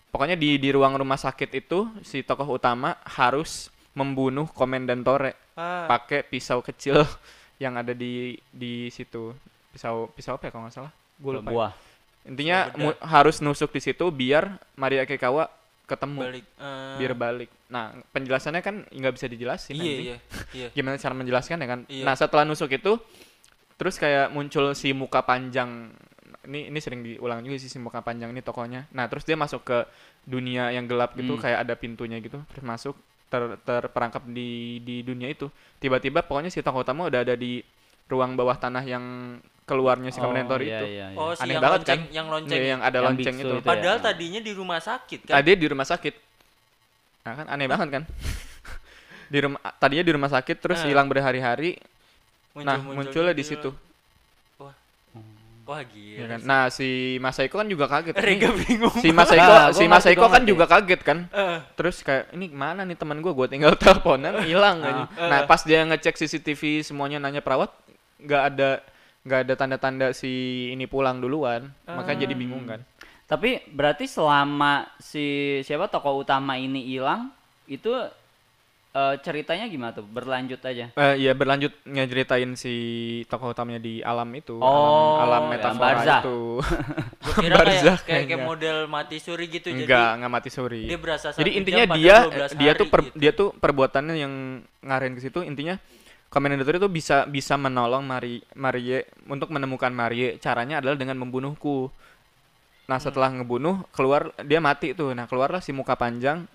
pokoknya 0.09 0.33
di 0.33 0.57
di 0.57 0.69
ruang 0.69 0.93
rumah 0.93 1.17
sakit 1.17 1.50
itu 1.53 1.89
si 2.01 2.21
tokoh 2.21 2.45
utama 2.51 2.97
harus 3.07 3.69
membunuh 3.93 4.45
komendantore 4.47 5.38
Ah, 5.53 5.85
pakai 5.85 6.25
pisau 6.25 6.59
kecil 6.59 6.97
yang 7.57 7.74
ada 7.75 7.91
di 7.91 8.13
di 8.48 8.74
situ 8.88 9.33
pisau 9.69 10.10
pisau 10.10 10.36
apa 10.36 10.48
ya 10.48 10.51
kalau 10.51 10.63
nggak 10.63 10.75
salah 10.75 10.91
gue 10.93 11.31
lupa 11.31 11.43
ya. 11.43 11.53
buah. 11.53 11.72
intinya 12.24 12.57
Pisau 12.67 12.79
mu- 12.79 13.00
harus 13.03 13.36
nusuk 13.39 13.69
di 13.69 13.81
situ 13.81 14.05
biar 14.07 14.48
Maria 14.74 15.03
Kekawa 15.03 15.50
ketemu 15.83 16.19
balik. 16.22 16.45
eh, 16.55 16.95
biar 16.98 17.13
balik 17.13 17.50
nah 17.67 17.86
penjelasannya 18.10 18.62
kan 18.62 18.75
nggak 18.86 19.13
bisa 19.13 19.27
dijelasin 19.27 19.74
Iya, 19.74 19.81
nanti 19.81 20.03
iya, 20.03 20.17
iya. 20.53 20.67
gimana 20.75 20.95
cara 20.95 21.13
menjelaskan 21.13 21.57
ya 21.57 21.67
kan 21.67 21.79
Iya. 21.86 22.03
nah 22.03 22.13
setelah 22.13 22.43
nusuk 22.43 22.69
itu 22.69 22.95
terus 23.74 23.98
kayak 23.98 24.29
muncul 24.29 24.72
si 24.72 24.91
muka 24.91 25.19
panjang 25.22 25.91
ini 26.43 26.67
ini 26.67 26.79
sering 26.79 27.01
diulang 27.01 27.39
juga 27.39 27.55
sih 27.57 27.67
si 27.67 27.77
muka 27.77 28.00
panjang 28.00 28.29
ini 28.29 28.39
tokonya 28.39 28.88
nah 28.89 29.05
terus 29.05 29.24
dia 29.24 29.36
masuk 29.36 29.62
ke 29.62 29.77
dunia 30.24 30.69
yang 30.69 30.86
gelap 30.86 31.12
gitu 31.13 31.36
Hmm. 31.36 31.41
kayak 31.41 31.60
ada 31.62 31.74
pintunya 31.74 32.17
gitu 32.17 32.39
terus 32.45 32.62
masuk 32.62 32.95
ter 33.33 33.57
terperangkap 33.65 34.21
di 34.29 34.77
di 34.85 35.01
dunia 35.01 35.25
itu 35.33 35.49
tiba-tiba 35.81 36.21
pokoknya 36.21 36.53
si 36.53 36.61
tokoh 36.61 36.85
utama 36.85 37.09
udah 37.09 37.25
ada 37.25 37.33
di 37.33 37.65
ruang 38.05 38.37
bawah 38.37 38.53
tanah 38.53 38.85
yang 38.85 39.01
keluarnya 39.65 40.13
si 40.13 40.19
Commendator 40.21 40.59
iya, 40.61 40.77
itu 40.77 40.85
iya, 40.91 41.05
iya. 41.09 41.17
Oh, 41.17 41.31
si 41.33 41.41
aneh 41.41 41.55
yang 41.57 41.63
banget 41.63 41.79
lonceng, 41.81 42.01
kan 42.03 42.13
yang 42.13 42.27
lonceng. 42.29 42.59
Iya, 42.59 42.67
yang 42.77 42.81
ada 42.83 42.97
Yang 42.99 43.05
lonceng 43.09 43.35
itu 43.39 43.47
itu. 43.47 43.65
Padahal 43.65 43.97
ya. 43.97 44.03
tadinya 44.05 44.41
di 44.43 44.51
rumah 44.53 44.79
sakit 44.83 45.19
kan. 45.25 45.33
tadi 45.39 45.51
di 45.57 45.67
rumah 45.71 45.87
sakit 45.87 46.15
nah 47.23 47.33
kan 47.39 47.47
aneh 47.47 47.67
banget 47.71 47.89
kan 47.89 48.03
di 49.33 49.37
rumah 49.39 49.59
tadinya 49.79 50.03
di 50.03 50.11
rumah 50.13 50.29
sakit 50.29 50.57
terus 50.59 50.79
Eh. 50.83 50.91
hilang 50.91 51.07
berhari-hari 51.09 51.79
nah 52.53 52.77
Muncul-muncul 52.77 53.23
munculnya 53.25 53.33
di 53.33 53.41
gitu. 53.41 53.51
situ. 53.57 53.69
Wah, 55.63 55.79
ya 55.79 55.88
gila. 55.88 56.27
kan? 56.27 56.39
nah 56.43 56.63
si 56.67 57.15
Masaiko 57.24 57.55
kan 57.55 57.67
juga 57.72 57.88
kaget. 57.88 58.15
Rega 58.27 58.50
bingung. 58.51 58.91
si 59.00 59.10
Masaiko 59.15 59.48
Nah, 59.48 59.72
gua 59.72 59.77
si 59.79 59.84
Masaiko 59.88 60.27
gua 60.27 60.34
kan 60.36 60.43
juga 60.43 60.65
kaget 60.67 61.01
kan? 61.01 61.17
Eh, 61.32 61.58
terus 61.79 62.03
kayak 62.03 62.36
ini 62.36 62.51
mana 62.51 62.84
nih 62.84 63.00
teman 63.00 63.24
gue 63.24 63.32
gue 63.32 63.48
tinggal 63.48 63.72
teleponan 63.82 64.43
hilang 64.43 64.84
aja. 64.84 65.03
nah 65.15 65.39
pas 65.48 65.63
dia 65.63 65.88
ngecek 65.88 66.20
CCTV 66.20 66.84
semuanya 66.84 67.24
nanya 67.24 67.39
perawat 67.39 67.72
nggak 68.20 68.43
ada 68.53 68.70
nggak 69.24 69.39
ada 69.48 69.53
tanda-tanda 69.55 70.08
si 70.12 70.32
ini 70.75 70.84
pulang 70.84 71.24
duluan. 71.24 71.72
Makanya 71.88 72.27
jadi 72.27 72.36
bingung 72.36 72.67
kan. 72.67 72.84
Tapi 73.24 73.63
berarti 73.72 74.03
selama 74.03 74.84
si 75.00 75.58
siapa 75.63 75.88
tokoh 75.88 76.27
utama 76.27 76.60
ini 76.60 76.84
hilang 76.84 77.32
itu 77.72 77.89
eh, 78.93 79.15
ceritanya 79.19 79.65
gimana 79.65 79.91
tuh? 79.91 80.05
Berlanjut 80.05 80.62
aja. 80.62 80.93
Eh 80.93 81.13
ya 81.19 81.33
berlanjut 81.33 81.73
ngeceritain 81.83 82.53
si 82.53 82.73
tokoh 83.25 83.51
utamanya 83.51 83.77
di 83.77 84.00
alam 84.00 84.29
itu, 84.31 84.55
Oh, 84.55 85.17
alam, 85.17 85.19
alam 85.19 85.43
ya, 85.43 85.50
metafora 85.51 85.88
barzah. 85.97 86.21
itu. 86.21 86.39
kira 87.33 87.55
kayak, 87.55 87.65
Barzakh 87.65 88.01
kayak, 88.05 88.23
kayak 88.29 88.41
model 88.43 88.77
mati 88.85 89.17
suri 89.17 89.45
gitu. 89.50 89.67
Enggak, 89.67 90.21
enggak 90.21 90.31
mati 90.31 90.50
suri. 90.53 90.85
Jadi 90.85 90.89
dia 90.89 91.00
berasa 91.01 91.27
Jadi 91.33 91.51
intinya 91.53 91.83
dia 91.91 92.15
12 92.23 92.53
dia 92.53 92.71
tuh 92.73 92.88
per- 92.88 93.03
gitu. 93.03 93.15
dia 93.17 93.31
tuh 93.33 93.50
perbuatannya 93.53 94.15
yang 94.15 94.33
ngarahin 94.79 95.13
ke 95.13 95.21
situ 95.21 95.41
intinya 95.41 95.75
Commendator 96.27 96.73
itu 96.75 96.89
bisa 96.89 97.29
bisa 97.29 97.53
menolong 97.55 98.01
Mari 98.01 98.41
Marie 98.53 99.05
untuk 99.25 99.53
menemukan 99.53 99.93
Marie. 99.93 100.38
Caranya 100.38 100.81
adalah 100.81 100.97
dengan 100.97 101.13
membunuhku. 101.15 101.93
Nah, 102.83 102.97
Hmm. 102.97 103.05
setelah 103.05 103.29
ngebunuh 103.29 103.85
keluar 103.89 104.33
dia 104.41 104.57
mati 104.57 104.91
tuh. 104.91 105.13
Nah, 105.13 105.29
keluarlah 105.29 105.62
si 105.62 105.69
muka 105.69 105.93
panjang 105.93 106.50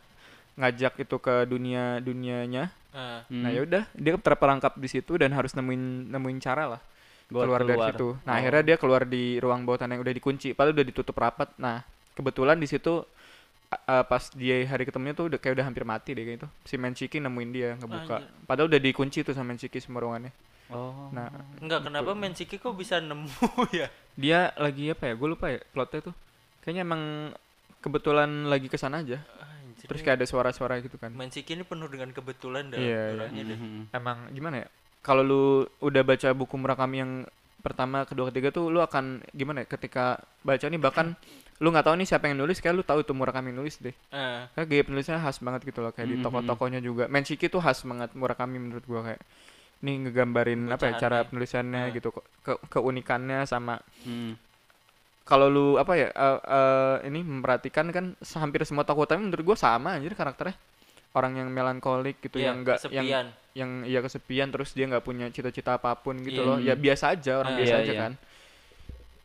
ngajak 0.59 0.99
itu 0.99 1.17
ke 1.17 1.47
dunia 1.47 1.99
dunianya. 1.99 2.75
Eh, 2.89 3.21
Nah, 3.31 3.49
Hmm. 3.49 3.49
ya 3.49 3.61
udah 3.63 3.83
dia 3.93 4.13
terperangkap 4.17 4.75
di 4.75 4.89
situ 4.89 5.15
dan 5.15 5.31
harus 5.31 5.53
nemuin 5.53 5.83
nemuin 6.09 6.39
cara 6.39 6.67
lah 6.67 6.81
Buat 7.29 7.45
keluar, 7.45 7.61
dari 7.61 7.71
keluar. 7.73 7.89
situ. 7.89 8.09
Nah, 8.21 8.33
Oh. 8.33 8.39
akhirnya 8.39 8.63
dia 8.65 8.77
keluar 8.77 9.03
di 9.05 9.39
ruang 9.39 9.63
bawah 9.63 9.79
tanah 9.79 9.95
yang 9.95 10.03
udah 10.03 10.15
dikunci, 10.15 10.49
padahal 10.53 10.75
udah 10.75 10.87
ditutup 10.87 11.15
rapat. 11.15 11.53
Nah, 11.57 11.85
kebetulan 12.13 12.57
di 12.57 12.67
situ 12.67 13.05
a- 13.69 14.01
pas 14.03 14.33
dia 14.33 14.65
hari 14.65 14.83
ketemunya 14.83 15.13
tuh 15.13 15.29
udah 15.29 15.37
kayak 15.37 15.61
udah 15.61 15.67
hampir 15.69 15.85
mati 15.85 16.11
deh 16.11 16.25
kayak 16.25 16.39
itu. 16.41 16.49
Si 16.65 16.75
Menchiki 16.75 17.21
nemuin 17.21 17.51
dia 17.53 17.69
ngebuka. 17.77 18.17
Anjir. 18.19 18.33
Padahal 18.45 18.67
udah 18.67 18.81
dikunci 18.81 19.21
tuh 19.23 19.33
sama 19.33 19.53
Menchiki 19.53 19.79
semua 19.79 20.03
ruangannya. 20.03 20.33
Oh. 20.69 21.13
Nah, 21.13 21.29
enggak 21.61 21.81
kenapa 21.83 22.13
Mensiki 22.13 22.57
kok 22.57 22.73
bisa 22.73 22.99
nemu 22.99 23.29
ya? 23.77 23.89
dia 24.15 24.51
lagi 24.57 24.89
apa 24.89 25.07
ya? 25.07 25.15
Gue 25.15 25.29
lupa 25.31 25.49
ya 25.49 25.61
plotnya 25.71 26.01
tuh. 26.03 26.15
Kayaknya 26.61 26.83
emang 26.83 27.03
kebetulan 27.79 28.29
lagi 28.45 28.67
ke 28.67 28.77
sana 28.77 29.01
aja. 29.01 29.21
Terus 29.81 30.01
kayak 30.01 30.17
ada 30.17 30.27
suara-suara 30.27 30.75
gitu 30.79 30.97
kan. 30.97 31.13
Mensiki 31.13 31.53
ini 31.53 31.63
penuh 31.63 31.87
dengan 31.87 32.11
kebetulan 32.11 32.67
dalam 32.67 32.81
Iya, 32.81 33.03
iya. 33.05 33.15
orangnya 33.15 33.43
deh. 33.45 33.57
Mhm. 33.57 33.83
emang 33.93 34.19
gimana 34.31 34.57
ya 34.59 34.69
kalau 34.99 35.23
lu 35.23 35.43
udah 35.79 36.03
baca 36.03 36.29
buku 36.33 36.55
Murakami 36.55 36.97
yang 36.99 37.13
pertama 37.59 38.03
kedua 38.03 38.29
ketiga 38.29 38.51
tuh 38.51 38.67
lu 38.67 38.79
akan 38.79 39.05
gimana 39.31 39.63
ya 39.63 39.67
ketika 39.69 40.19
baca 40.41 40.65
nih 40.65 40.79
bahkan 40.79 41.15
lu 41.59 41.69
nggak 41.69 41.85
tahu 41.85 41.95
nih 41.97 42.07
siapa 42.07 42.27
yang 42.27 42.39
nulis 42.39 42.59
kayak 42.59 42.71
lu 42.73 42.83
tahu 42.83 43.03
itu 43.03 43.13
Murakami 43.13 43.51
nulis 43.51 43.79
deh 43.79 43.95
Eh, 44.09 44.41
kayak 44.49 44.67
gaya 44.69 44.83
penulisnya 44.85 45.19
khas 45.19 45.39
banget 45.39 45.63
gitu 45.65 45.79
loh 45.79 45.91
kayak 45.91 46.07
di 46.09 46.17
Mhm. 46.17 46.25
tokoh-tokohnya 46.25 46.79
juga 46.79 47.05
Menchiki 47.07 47.47
tuh 47.47 47.59
khas 47.59 47.83
banget 47.83 48.11
Murakami 48.13 48.59
menurut 48.59 48.85
gua 48.85 49.03
kayak 49.05 49.23
nih 49.79 49.95
ngegambarin 50.01 50.67
apa 50.67 50.85
ya 50.85 50.93
cara 50.93 50.95
Bacaannya. 51.17 51.29
penulisannya 51.29 51.83
Ah. 51.85 51.93
gitu 51.93 52.09
kok 52.11 52.25
ke 52.41 52.53
keunikannya 52.69 53.43
sama 53.45 53.79
Hmm. 54.03 54.35
Kalau 55.29 55.47
lu 55.47 55.67
apa 55.77 55.93
ya 55.93 56.09
eh, 56.09 56.39
eh, 56.41 56.97
ini 57.07 57.21
memperhatikan 57.21 57.93
kan 57.93 58.05
hampir 58.35 58.65
semua 58.65 58.83
tokoh 58.83 59.05
utama 59.05 59.21
menurut 59.21 59.45
gua 59.45 59.57
sama 59.57 59.95
anjir 59.95 60.17
karakternya 60.17 60.57
orang 61.13 61.37
yang 61.37 61.49
melankolik 61.49 62.17
gitu 62.19 62.41
iya, 62.41 62.51
yang 62.51 62.65
enggak 62.65 62.79
yang 62.89 63.29
yang 63.53 63.71
iya 63.85 64.01
kesepian 64.01 64.49
terus 64.49 64.73
dia 64.73 64.87
nggak 64.87 65.03
punya 65.03 65.29
cita-cita 65.29 65.77
apa 65.77 65.93
pun 65.95 66.17
gitu 66.21 66.41
Iya. 66.41 66.49
loh 66.49 66.59
ya 66.59 66.75
biasa 66.75 67.13
aja 67.13 67.33
orang 67.37 67.53
Ah, 67.53 67.59
biasa 67.59 67.75
iya, 67.75 67.83
aja 67.83 67.93
iya. 67.93 68.01
kan 68.01 68.13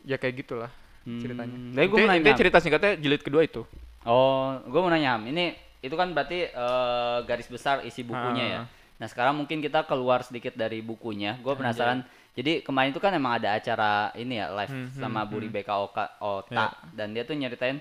ya 0.03 0.15
kayak 0.17 0.35
gitulah 0.37 0.71
Hmm. 1.03 1.19
ceritanya 1.19 1.51
Tapi 1.51 1.59
gue 1.59 1.67
mau 1.67 1.83
Intinya- 1.83 2.07
nanya. 2.07 2.19
intinya 2.23 2.39
cerita 2.39 2.57
singkatnya 2.59 2.91
jilid 2.95 3.21
kedua 3.21 3.43
itu 3.43 3.67
Oh, 4.03 4.55
gue 4.61 4.79
mau 4.79 4.87
nanya. 4.87 5.15
Ini 5.17 5.51
itu 5.79 5.95
kan 5.95 6.11
berarti 6.11 6.47
eh, 6.47 7.17
garis 7.23 7.47
besar 7.47 7.83
isi 7.83 8.03
bukunya 8.03 8.43
ya. 8.45 8.59
Ah. 8.59 8.65
Nah 8.99 9.07
sekarang 9.07 9.31
mungkin 9.33 9.59
kita 9.59 9.83
keluar 9.83 10.23
sedikit 10.23 10.51
dari 10.53 10.79
bukunya. 10.79 11.35
Gue 11.39 11.51
penasaran. 11.53 12.03
Jadi 12.33 12.59
kemarin 12.59 12.89
itu 12.89 12.97
kan 12.97 13.11
emang 13.11 13.37
ada 13.37 13.53
acara 13.53 13.91
ini 14.13 14.35
ya 14.35 14.49
live 14.51 14.69
Hmm, 14.69 14.89
sama 14.91 15.21
hmm, 15.21 15.29
Buri 15.29 15.47
Beka 15.47 15.73
Oka 15.75 16.17
Ota 16.17 16.49
Ya. 16.51 16.67
dan 16.91 17.13
dia 17.13 17.21
tuh 17.21 17.33
nyeritain 17.33 17.77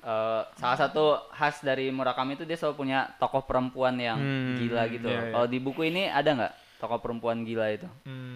eh, 0.00 0.42
salah 0.52 0.78
satu 0.78 1.04
khas 1.30 1.60
dari 1.60 1.88
Murakami 1.88 2.34
itu 2.34 2.42
dia 2.42 2.54
selalu 2.54 2.74
punya 2.78 3.10
tokoh 3.16 3.42
perempuan 3.42 3.94
yang 3.96 4.18
Hmm, 4.18 4.54
gila 4.56 4.86
gitu. 4.88 5.06
iya, 5.06 5.18
iya. 5.20 5.30
Kalau 5.30 5.46
di 5.46 5.58
buku 5.58 5.82
ini 5.84 6.06
ada 6.06 6.30
nggak 6.32 6.52
tokoh 6.78 6.98
perempuan 6.98 7.42
gila 7.42 7.70
itu? 7.70 7.86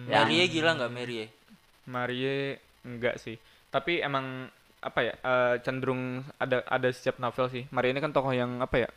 Ya. 0.05 0.23
Marie 0.23 0.47
gila 0.47 0.71
nggak 0.73 0.91
Marie? 0.91 1.27
Marie 1.85 2.59
enggak 2.81 3.15
sih 3.17 3.35
tapi 3.67 3.99
emang 3.99 4.47
apa 4.79 4.99
ya 5.01 5.13
eh, 5.17 5.55
cenderung 5.61 6.23
ada 6.37 6.63
ada 6.65 6.87
setiap 6.89 7.17
novel 7.17 7.47
sih 7.47 7.63
Marie 7.69 7.91
ini 7.91 7.99
kan 7.99 8.11
tokoh 8.11 8.31
yang 8.31 8.59
apa 8.59 8.77
ya 8.77 8.89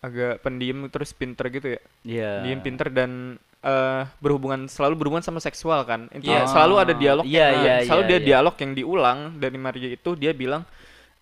agak 0.00 0.38
pendiam 0.38 0.86
terus 0.86 1.10
pinter 1.10 1.48
gitu 1.48 1.74
ya 1.74 1.80
Iya. 2.04 2.30
diem 2.42 2.60
pinter 2.60 2.90
dan 2.90 3.38
eh 3.64 4.02
berhubungan 4.20 4.68
selalu 4.68 4.94
berhubungan 4.94 5.24
sama 5.24 5.40
seksual 5.40 5.80
kan 5.82 6.12
intinya 6.12 6.44
Iya. 6.44 6.52
selalu 6.52 6.74
ada 6.76 6.92
dialog 6.92 7.24
Iya, 7.24 7.46
yang- 7.46 7.62
iya, 7.62 7.74
selalu 7.82 8.02
iya, 8.02 8.08
dia 8.08 8.18
iya. 8.18 8.26
dialog 8.28 8.54
yang 8.54 8.72
diulang 8.72 9.18
dari 9.34 9.56
Maria 9.56 9.88
itu 9.90 10.10
dia 10.12 10.32
bilang 10.32 10.68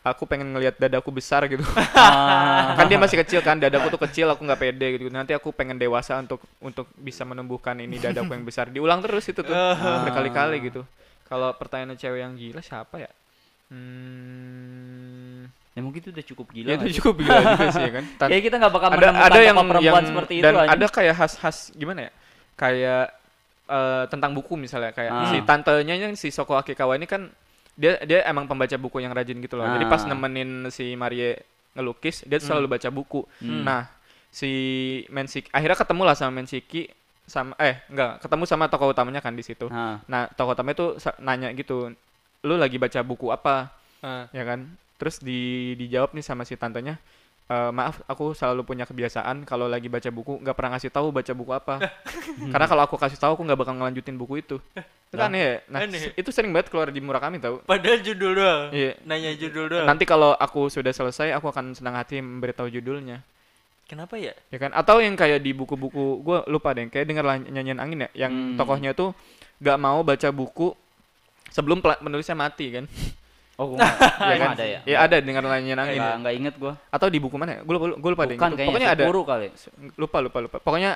aku 0.03 0.27
pengen 0.27 0.51
ngelihat 0.51 0.75
dadaku 0.77 1.15
besar 1.15 1.47
gitu 1.47 1.63
Ah. 1.95 2.75
kan 2.75 2.85
dia 2.85 2.99
masih 2.99 3.15
kecil 3.17 3.39
kan 3.41 3.55
dadaku 3.57 3.87
tuh 3.89 4.03
kecil 4.03 4.27
aku 4.27 4.43
nggak 4.43 4.59
pede 4.59 4.87
gitu 4.93 5.07
nanti 5.09 5.31
aku 5.31 5.51
pengen 5.51 5.79
dewasa 5.79 6.19
untuk 6.19 6.43
untuk 6.59 6.91
bisa 6.99 7.23
menumbuhkan 7.23 7.79
ini 7.79 7.97
dadaku 7.97 8.33
yang 8.33 8.43
besar 8.43 8.67
diulang 8.67 8.99
terus 8.99 9.23
itu 9.25 9.39
tuh 9.39 9.55
berkali-kali 10.03 10.59
gitu 10.65 10.83
kalau 11.25 11.55
pertanyaan 11.55 11.95
cewek 11.95 12.21
yang 12.21 12.35
gila 12.35 12.59
siapa 12.59 12.99
ya 12.99 13.11
hmm, 13.73 15.41
Ya 15.73 15.81
mungkin 15.81 16.01
itu 16.01 16.11
udah 16.11 16.27
cukup 16.27 16.47
gila. 16.51 16.67
ya 16.67 16.75
itu 16.77 16.85
sih? 16.87 16.97
cukup 16.99 17.15
gila 17.19 17.39
juga 17.41 17.67
sih 17.71 17.83
ya 17.83 17.93
kan 17.93 18.05
Tan- 18.21 18.29
Ya 18.29 18.39
kita 18.41 18.57
nggak 18.59 18.73
bakal 18.73 18.89
ada 18.89 18.97
menemukan 18.99 19.25
ada 19.25 19.41
yang 19.41 19.57
perempuan 19.57 19.81
yang 19.81 20.05
seperti 20.05 20.33
itu 20.35 20.45
dan 20.45 20.55
ada 20.69 20.87
kayak 20.87 21.15
khas-khas 21.17 21.57
gimana 21.73 22.01
ya 22.03 22.13
kayak 22.55 23.13
eh, 23.65 24.05
tentang 24.07 24.33
buku 24.33 24.55
misalnya 24.55 24.91
kayak 24.91 25.11
Ah. 25.11 25.29
si 25.29 25.39
tantenya 25.43 25.95
yang 25.95 26.13
si 26.13 26.29
Soko 26.29 26.55
Akikawa 26.55 26.95
ini 26.95 27.07
kan 27.07 27.31
dia 27.73 27.97
dia 28.03 28.21
emang 28.23 28.45
pembaca 28.45 28.77
buku 28.77 29.01
yang 29.01 29.11
rajin 29.11 29.39
gitu 29.39 29.57
loh 29.57 29.65
jadi 29.67 29.87
pas 29.87 30.03
Ah. 30.03 30.09
nemenin 30.09 30.69
si 30.69 30.93
Marie 30.93 31.41
ngelukis 31.73 32.21
dia 32.23 32.37
tuh 32.37 32.53
selalu 32.53 32.69
baca 32.71 32.89
buku 32.89 33.25
Hmm. 33.41 33.65
nah 33.65 33.89
si 34.29 34.51
Mensiki 35.09 35.49
akhirnya 35.49 35.79
ketemu 35.79 36.03
lah 36.05 36.13
sama 36.13 36.33
Mensiki 36.35 36.89
sama 37.23 37.57
eh 37.57 37.81
enggak 37.87 38.21
ketemu 38.21 38.45
sama 38.45 38.67
tokoh 38.67 38.91
utamanya 38.91 39.21
kan 39.21 39.33
di 39.33 39.41
situ 39.41 39.69
Nah, 39.69 40.05
nah 40.05 40.29
tokoh 40.29 40.53
utamanya 40.53 40.77
tuh 40.77 40.91
nanya 41.19 41.49
gitu 41.53 41.89
lu 42.43 42.55
lagi 42.57 42.77
baca 42.77 43.01
buku 43.01 43.31
apa 43.31 43.73
Ah. 44.03 44.27
ya 44.31 44.43
kan 44.43 44.69
terus 44.99 45.17
di 45.17 45.73
dijawab 45.75 46.13
nih 46.13 46.21
sama 46.21 46.43
si 46.43 46.55
tantenya 46.55 46.99
"Eh, 47.45 47.71
maaf 47.71 48.01
aku 48.05 48.33
selalu 48.33 48.63
punya 48.63 48.85
kebiasaan 48.85 49.43
kalau 49.43 49.67
lagi 49.67 49.87
baca 49.87 50.09
buku 50.09 50.41
nggak 50.41 50.53
pernah 50.53 50.71
ngasih 50.73 50.89
tahu 50.89 51.11
baca 51.11 51.33
buku 51.33 51.51
apa 51.51 51.75
karena 52.53 52.67
kalau 52.67 52.83
aku 52.83 52.97
kasih 52.97 53.19
tahu 53.19 53.35
aku 53.35 53.43
nggak 53.43 53.59
bakal 53.59 53.75
ngelanjutin 53.75 54.15
buku 54.15 54.41
itu 54.41 54.57
itu 54.73 55.15
kan 55.15 55.29
ya 55.29 55.61
nah 55.67 55.83
Aneh. 55.83 56.15
itu 56.15 56.31
sering 56.31 56.49
banget 56.49 56.71
keluar 56.71 56.89
di 56.89 56.97
Murakami 56.99 57.37
tahu 57.37 57.61
Padahal 57.63 58.01
judul 58.01 58.33
doang. 58.33 58.73
Iya. 58.73 58.97
Nanya 59.05 59.35
judul 59.35 59.69
doang. 59.69 59.85
nanti 59.85 60.03
kalau 60.03 60.33
aku 60.33 60.67
sudah 60.67 60.91
selesai 60.91 61.35
aku 61.35 61.47
akan 61.47 61.75
senang 61.75 61.93
hati 61.93 62.19
memberitahu 62.19 62.71
judulnya 62.71 63.21
Kenapa 63.85 64.17
ya? 64.17 64.33
ya 64.49 64.57
kan 64.57 64.73
atau 64.73 64.99
yang 64.99 65.13
kayak 65.13 65.43
di 65.43 65.53
buku-buku 65.53 66.23
gue 66.23 66.39
lupa 66.47 66.73
deh 66.73 66.89
kayak 66.89 67.05
denger 67.05 67.23
lah 67.23 67.37
nyanyian 67.37 67.77
angin 67.77 68.07
ya 68.07 68.25
yang 68.25 68.33
Hmm. 68.33 68.57
tokohnya 68.57 68.97
tuh 68.97 69.13
nggak 69.61 69.77
mau 69.77 70.01
baca 70.01 70.29
buku 70.31 70.73
sebelum 71.49 71.79
penulisnya 71.79 72.33
mati 72.33 72.73
kan 72.73 72.85
oh 73.63 73.67
gua 73.71 73.79
ya 74.33 74.37
kan 74.37 74.49
ada 74.53 74.65
ya? 74.67 74.81
ya 74.83 74.97
ada 75.01 75.17
dengar 75.19 75.41
nyanyian 75.41 75.79
angin 75.79 75.97
Nggak 75.97 76.17
nggak 76.19 76.35
inget 76.35 76.55
gua. 76.59 76.73
atau 76.89 77.07
di 77.07 77.19
buku 77.19 77.37
mana 77.37 77.51
ya 77.53 77.61
gue 77.61 77.73
lupa, 77.73 77.87
gue 77.95 78.11
lupa 78.11 78.25
deh 78.27 78.37
Bukan 78.37 78.51
gitu. 78.53 78.67
pokoknya 78.67 78.89
ada 78.91 79.03
kali. 79.07 79.47
lupa 79.95 80.17
lupa 80.19 80.39
lupa 80.41 80.57
pokoknya 80.59 80.93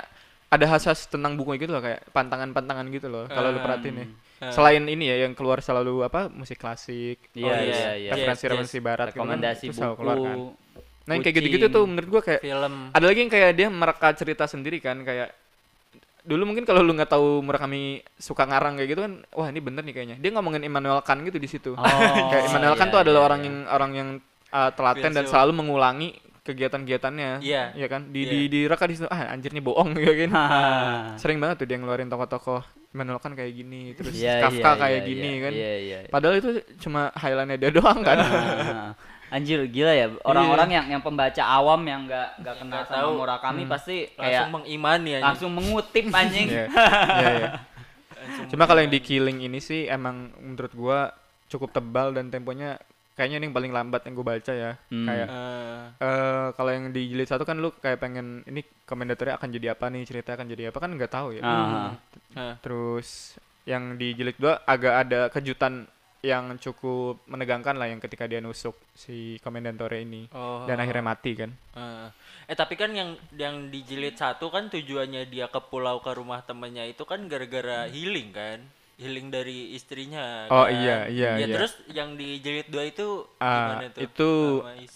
ada 0.46 0.64
khas 0.68 1.06
tentang 1.06 1.34
buku 1.34 1.54
gitu 1.56 1.70
loh 1.70 1.80
kayak 1.80 2.06
pantangan-pantangan 2.10 2.86
gitu 2.88 3.06
loh 3.06 3.26
kalau 3.26 3.50
lu 3.50 3.58
Ah, 3.58 3.64
perhatiin 3.64 3.96
ya 3.96 4.06
ah. 4.40 4.50
selain 4.50 4.82
ini 4.84 5.04
ya 5.06 5.16
yang 5.22 5.32
keluar 5.32 5.58
selalu 5.58 6.02
apa 6.02 6.26
musik 6.28 6.54
klasik 6.56 7.18
Iya 7.32 7.44
Oh, 7.44 7.50
iya 7.52 7.62
iya. 7.62 7.90
iya. 7.96 8.10
referensi 8.12 8.42
Yes, 8.42 8.50
referensi 8.52 8.78
barat 8.78 9.06
gitu 9.08 9.18
Rekomendasi 9.18 9.64
itu 9.64 9.74
selalu 9.74 9.90
buku. 9.92 10.00
keluar 10.00 10.16
kan. 10.20 10.36
nah 11.02 11.12
yang 11.12 11.22
kayak 11.22 11.36
gitu-gitu 11.36 11.66
tuh 11.68 11.84
menurut 11.84 12.08
gua 12.08 12.20
kayak 12.20 12.40
Film. 12.40 12.74
ada 12.90 13.04
lagi 13.04 13.18
yang 13.20 13.32
kayak 13.32 13.50
dia 13.52 13.68
mereka 13.68 14.08
cerita 14.12 14.44
sendiri 14.44 14.78
kan 14.78 14.98
kayak 15.00 15.28
dulu 16.26 16.42
mungkin 16.44 16.66
kalau 16.66 16.82
lu 16.82 16.90
nggak 16.92 17.08
tahu 17.08 17.38
Murakami 17.40 17.82
suka 18.18 18.42
ngarang 18.44 18.74
kayak 18.76 18.88
gitu 18.90 19.00
kan 19.00 19.12
wah 19.30 19.46
ini 19.46 19.62
bener 19.62 19.80
nih 19.80 19.94
kayaknya 19.94 20.16
dia 20.18 20.30
ngomongin 20.30 20.60
Immanuel 20.60 20.98
Kant 21.00 21.22
gitu 21.22 21.38
di 21.38 21.46
situ 21.46 21.72
Oh, 21.72 21.82
kayak 22.34 22.50
Immanuel 22.50 22.74
Kant 22.74 22.90
iya, 22.90 22.94
tuh 22.94 23.00
adalah 23.00 23.20
iya, 23.22 23.26
orang 23.26 23.40
iya. 23.40 23.46
yang 23.46 23.56
orang 23.66 23.90
yang 23.94 24.08
uh, 24.50 24.70
telaten 24.70 25.10
dan 25.12 25.22
Filsuf. 25.22 25.32
selalu 25.32 25.52
mengulangi 25.54 26.08
kegiatan-kegiatannya 26.42 27.30
Iya. 27.40 27.74
ya 27.74 27.86
kan 27.86 28.10
di 28.10 28.22
Iya. 28.22 28.30
di 28.32 28.38
direka 28.48 28.84
di 28.84 28.94
situ 28.94 29.06
ah 29.06 29.30
anjir 29.30 29.50
nih 29.50 29.62
bohong 29.62 29.94
ya 29.94 30.12
kan 30.16 30.30
Hahaha. 30.30 31.18
sering 31.18 31.38
banget 31.38 31.56
tuh 31.58 31.66
dia 31.66 31.76
ngeluarin 31.76 32.06
tokoh-tokoh 32.06 32.62
Immanuel 32.90 33.18
Kant 33.18 33.34
kayak 33.34 33.52
gini 33.52 33.94
terus 33.94 34.14
Iya, 34.14 34.42
Kafka 34.42 34.58
iya, 34.68 34.78
kayak 34.78 34.94
iya, 34.96 35.06
gini 35.06 35.28
iya, 35.28 35.42
kan 35.42 35.52
Iya 35.54 35.72
iya. 35.78 35.98
padahal 36.06 36.34
itu 36.36 36.50
cuma 36.80 37.10
highlightnya 37.14 37.56
dia 37.56 37.70
doang 37.78 38.00
kan 38.00 38.18
Anjir 39.26 39.58
gila 39.66 39.90
ya 39.90 40.06
orang-orang 40.22 40.68
yang 40.70 40.86
yang 40.86 41.02
pembaca 41.02 41.42
awam 41.42 41.82
yang 41.82 42.06
nggak 42.06 42.28
nggak 42.38 42.54
kenal 42.62 42.70
nggak 42.70 42.84
sama 42.86 42.96
tahu. 43.02 43.10
Murakami 43.18 43.62
pasti 43.66 43.96
Langsung 44.06 44.22
kayak 44.22 44.44
mengimani 44.54 45.10
aja. 45.18 45.24
langsung 45.26 45.50
mengutip 45.50 46.04
anjing. 46.08 46.46
Iya, 46.46 46.64
iya, 47.20 47.30
iya. 47.34 47.48
Cuma 48.46 48.64
kalau 48.64 48.80
yang 48.80 48.90
di 48.90 48.98
Killing 48.98 49.38
ini 49.40 49.58
sih 49.58 49.86
emang 49.86 50.30
menurut 50.38 50.72
gua 50.72 50.98
cukup 51.46 51.70
tebal 51.70 52.10
dan 52.10 52.26
temponya 52.26 52.78
kayaknya 53.14 53.38
ini 53.38 53.44
yang 53.48 53.56
paling 53.56 53.72
lambat 53.72 54.02
yang 54.02 54.14
gua 54.14 54.26
baca 54.34 54.52
ya. 54.52 54.72
Hmm. 54.90 55.06
Kayak 55.06 55.26
Eh, 55.26 55.82
eh 56.00 56.46
kalau 56.54 56.70
yang 56.70 56.84
di 56.90 57.02
jilid 57.06 57.26
satu 57.26 57.42
kan 57.42 57.58
lu 57.58 57.70
kayak 57.72 57.98
pengen 57.98 58.46
ini 58.46 58.62
komendatornya 58.84 59.38
akan 59.38 59.50
jadi 59.50 59.74
apa 59.74 59.90
nih 59.90 60.02
cerita 60.04 60.34
akan 60.34 60.46
jadi 60.46 60.70
apa 60.70 60.78
kan 60.78 60.90
nggak 60.94 61.10
tahu 61.10 61.28
ya. 61.34 61.42
Ah. 61.42 61.90
eh, 62.34 62.54
Terus 62.62 63.34
yang 63.66 63.98
di 63.98 64.14
jilid 64.14 64.38
dua 64.38 64.62
agak 64.62 64.94
ada 65.02 65.20
kejutan 65.26 65.90
yang 66.26 66.58
cukup 66.58 67.22
menegangkan 67.30 67.78
lah 67.78 67.86
yang 67.86 68.02
ketika 68.02 68.26
dia 68.26 68.42
nusuk 68.42 68.74
si 68.98 69.38
komendantore 69.46 70.02
ini 70.02 70.26
oh. 70.34 70.66
dan 70.66 70.82
akhirnya 70.82 71.04
mati 71.06 71.32
kan. 71.38 71.50
Eh, 71.78 72.08
eh 72.50 72.56
tapi 72.58 72.74
kan 72.74 72.90
yang 72.90 73.14
yang 73.38 73.70
di 73.70 73.86
jilid 73.86 74.18
satu 74.18 74.50
kan 74.50 74.66
tujuannya 74.66 75.30
dia 75.30 75.46
ke 75.46 75.60
pulau 75.70 76.02
ke 76.02 76.10
rumah 76.10 76.42
temennya 76.42 76.82
itu 76.90 77.06
kan 77.06 77.30
gara-gara 77.30 77.86
healing 77.86 78.34
kan, 78.34 78.58
healing 78.98 79.30
dari 79.30 79.78
istrinya. 79.78 80.50
Oh, 80.50 80.66
kan? 80.66 80.74
iya, 80.74 81.06
iya, 81.06 81.30
Ya 81.38 81.46
iya. 81.46 81.54
terus 81.54 81.78
yang 81.94 82.18
di 82.18 82.42
jilid 82.42 82.66
dua 82.66 82.90
itu 82.90 83.22
Ah, 83.38 83.78
gimana 83.78 83.86
tuh? 83.94 84.00
itu 84.02 84.30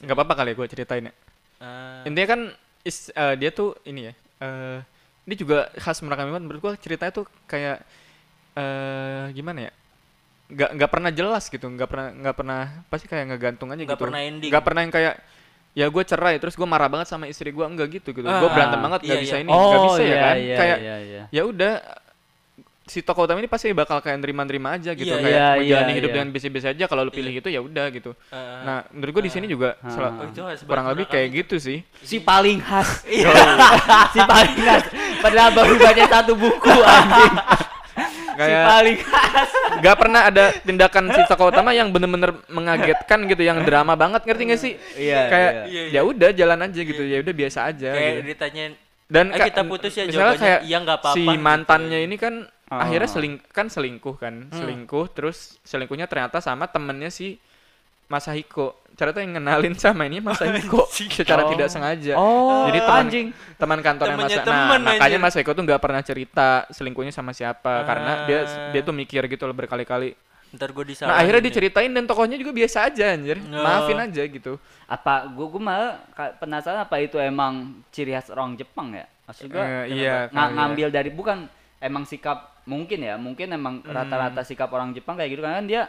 nggak 0.03 0.17
apa-apa 0.19 0.35
kali 0.43 0.51
ya 0.51 0.57
gue 0.59 0.67
ceritain 0.67 1.05
ya. 1.09 1.15
Ah, 1.63 2.03
intinya 2.09 2.29
kan 2.35 2.41
is, 2.83 3.13
eh, 3.15 3.35
dia 3.39 3.55
tuh 3.55 3.77
ini 3.87 4.11
ya 4.11 4.15
eh 4.41 4.81
ini 5.29 5.35
juga 5.37 5.69
khas 5.77 6.01
Murakami 6.01 6.33
banget 6.33 6.45
menurut 6.49 6.61
gua 6.65 6.73
ceritanya 6.81 7.13
tuh 7.13 7.29
kayak 7.47 7.85
eh 8.57 9.25
gimana 9.37 9.71
ya 9.71 9.73
nggak 10.51 10.71
nggak 10.77 10.91
pernah 10.91 11.11
jelas 11.15 11.45
gitu 11.47 11.67
nggak 11.67 11.89
pernah 11.89 12.09
nggak 12.11 12.35
pernah 12.35 12.61
pasti 12.91 13.07
kayak 13.07 13.25
ngegantung 13.31 13.71
aja 13.71 13.83
Nggak 13.83 13.95
gitu 13.95 14.05
pernah 14.05 14.21
ending. 14.21 14.51
nggak 14.51 14.65
pernah 14.67 14.81
yang 14.83 14.93
kayak 14.93 15.15
ya 15.71 15.87
gue 15.87 16.03
cerai 16.03 16.35
terus 16.43 16.59
gue 16.59 16.67
marah 16.67 16.91
banget 16.91 17.07
sama 17.07 17.31
istri 17.31 17.55
gue 17.55 17.63
enggak 17.63 18.03
gitu 18.03 18.11
gitu 18.11 18.27
gue 18.27 18.49
Ah, 18.51 18.51
berantem 18.51 18.83
banget 18.83 19.01
nggak 19.07 19.19
iya, 19.19 19.25
bisa 19.25 19.37
iya. 19.39 19.43
ini 19.47 19.51
nggak 19.51 19.79
Oh 19.79 19.87
bisa 19.87 20.03
ya 20.03 20.09
iya 20.11 20.19
kan 20.19 20.35
iya 20.37 20.57
kayak 20.59 20.79
iya 20.83 20.97
iya. 20.99 21.23
ya 21.31 21.43
udah 21.47 21.75
si 22.91 23.07
tokoh 23.07 23.23
utama 23.23 23.39
ini 23.39 23.47
pasti 23.47 23.71
bakal 23.71 24.03
kayak 24.03 24.19
nerima-nerima 24.19 24.75
aja 24.75 24.99
gitu 24.99 25.15
Iya, 25.15 25.23
kayak 25.23 25.39
iya, 25.39 25.49
menjalani 25.63 25.87
iya, 25.87 25.99
hidup 26.03 26.11
iya. 26.11 26.17
dengan 26.19 26.29
biasa-biasa 26.35 26.67
aja 26.75 26.85
kalau 26.91 27.03
lu 27.07 27.15
pilih 27.15 27.31
itu 27.31 27.47
ya 27.47 27.63
udah 27.63 27.87
gitu 27.95 28.11
eh, 28.35 28.59
nah 28.67 28.83
menurut 28.91 29.13
gue 29.15 29.25
di 29.31 29.33
sini 29.33 29.47
juga 29.47 29.79
oh, 29.79 29.95
khas 29.95 30.67
kurang 30.67 30.91
lebih 30.91 31.07
kayak 31.07 31.47
gitu 31.47 31.63
sih 31.63 31.87
Si 32.03 32.19
paling 32.19 32.59
khas. 32.59 33.07
Iya. 33.07 33.31
si 34.15 34.19
paling 34.19 34.59
khas. 34.59 34.85
Padahal 35.23 35.55
baru 35.55 35.79
baca 35.79 36.05
satu 36.11 36.35
buku 36.35 36.67
anjing. 36.83 37.35
si 38.41 38.45
kayak 38.47 38.65
paling 38.67 38.99
khas. 38.99 39.51
nggak 39.77 39.97
pernah 39.97 40.21
ada 40.25 40.45
tindakan 40.59 41.05
si 41.11 41.21
tokoh 41.25 41.47
utama 41.49 41.71
yang 41.71 41.89
bener-bener 41.89 42.33
mengagetkan 42.49 43.25
gitu 43.27 43.43
yang 43.43 43.61
drama 43.61 43.93
banget 43.95 44.25
ngerti 44.25 44.43
gak 44.47 44.59
sih 44.59 44.73
Iya, 44.97 45.21
kayak 45.27 45.53
iya. 45.67 45.83
ya 45.91 46.01
udah 46.03 46.31
jalan 46.33 46.59
aja 46.63 46.81
gitu 46.81 47.03
ya 47.03 47.19
udah 47.19 47.35
biasa 47.35 47.59
aja 47.67 47.91
Kayak 47.91 48.13
gitu. 48.15 48.25
ditanyain 48.27 48.73
dan 49.07 49.27
"Eh, 49.29 49.39
kita 49.45 49.61
putus 49.63 49.93
ya," 49.93 50.05
misalnya 50.05 50.17
jawabannya, 50.33 50.41
kayak 50.41 50.61
"Iya, 50.65 50.77
nggak 50.81 50.99
apa-apa," 50.99 51.15
si 51.15 51.23
gitu. 51.23 51.39
mantannya 51.39 51.99
ini 52.01 52.17
kan 52.17 52.35
Ah. 52.67 52.87
akhirnya 52.87 53.11
seling 53.11 53.35
kan 53.51 53.67
selingkuh 53.67 54.17
kan 54.17 54.35
Hmm. 54.47 54.55
selingkuh 54.55 55.07
terus 55.11 55.59
selingkuhnya 55.63 56.07
ternyata 56.07 56.39
sama 56.39 56.65
temennya 56.65 57.11
si 57.11 57.35
Masahiko 58.07 58.79
ternyata 59.01 59.19
yang 59.19 59.33
ngenalin 59.35 59.73
sama 59.75 60.05
ini 60.05 60.21
Masahiko 60.21 60.85
secara 61.17 61.43
Oh. 61.43 61.51
tidak 61.51 61.67
sengaja 61.67 62.13
Oh, 62.15 62.69
jadi 62.69 62.79
teman 62.79 63.01
anjing. 63.03 63.27
teman 63.57 63.79
kantornya 63.81 64.15
Temennya 64.15 64.29
Masa 64.31 64.43
nah 64.43 64.49
temen, 64.69 64.81
makanya 64.85 65.01
anjir. 65.09 65.21
Masahiko 65.25 65.51
tuh 65.51 65.65
nggak 65.65 65.81
pernah 65.81 66.03
cerita 66.03 66.49
selingkuhnya 66.69 67.09
sama 67.11 67.33
siapa 67.33 67.83
karena 67.83 68.13
dia 68.25 68.39
Ah. 68.43 68.71
dia 68.71 68.81
tuh 68.81 68.93
mikir 68.93 69.25
gitu 69.25 69.43
loh 69.43 69.55
berkali-kali 69.55 70.13
ntar 70.51 70.69
gue 70.69 70.85
disalahin 70.85 71.09
Nah 71.09 71.17
akhirnya 71.17 71.43
diceritain 71.43 71.89
dan 71.89 72.05
tokohnya 72.05 72.35
juga 72.35 72.51
biasa 72.53 72.85
aja 72.85 73.05
anjir. 73.09 73.39
Oh. 73.41 73.55
Maafin 73.57 73.97
aja 73.97 74.23
gitu. 74.23 74.59
Apa 74.85 75.31
gua 75.31 75.47
gua 75.49 75.63
malah 75.63 75.91
penasaran 76.37 76.83
apa 76.83 76.99
itu 76.99 77.17
emang 77.17 77.55
ciri 77.89 78.11
khas 78.11 78.29
orang 78.29 78.53
Jepang 78.55 78.91
ya? 78.91 79.07
Maksud 79.25 79.47
gua 79.47 79.63
Eh, 79.87 79.95
iya, 79.97 80.27
ya. 80.27 80.51
ngambil 80.51 80.91
dari 80.91 81.09
bukan 81.09 81.47
emang 81.79 82.03
sikap 82.03 82.59
mungkin 82.67 82.99
ya, 83.01 83.15
mungkin 83.15 83.47
emang 83.49 83.79
Hmm. 83.79 83.95
rata-rata 83.95 84.43
sikap 84.43 84.67
orang 84.69 84.91
Jepang 84.91 85.15
kayak 85.15 85.31
gitu 85.31 85.41
kan 85.41 85.63
dia 85.65 85.87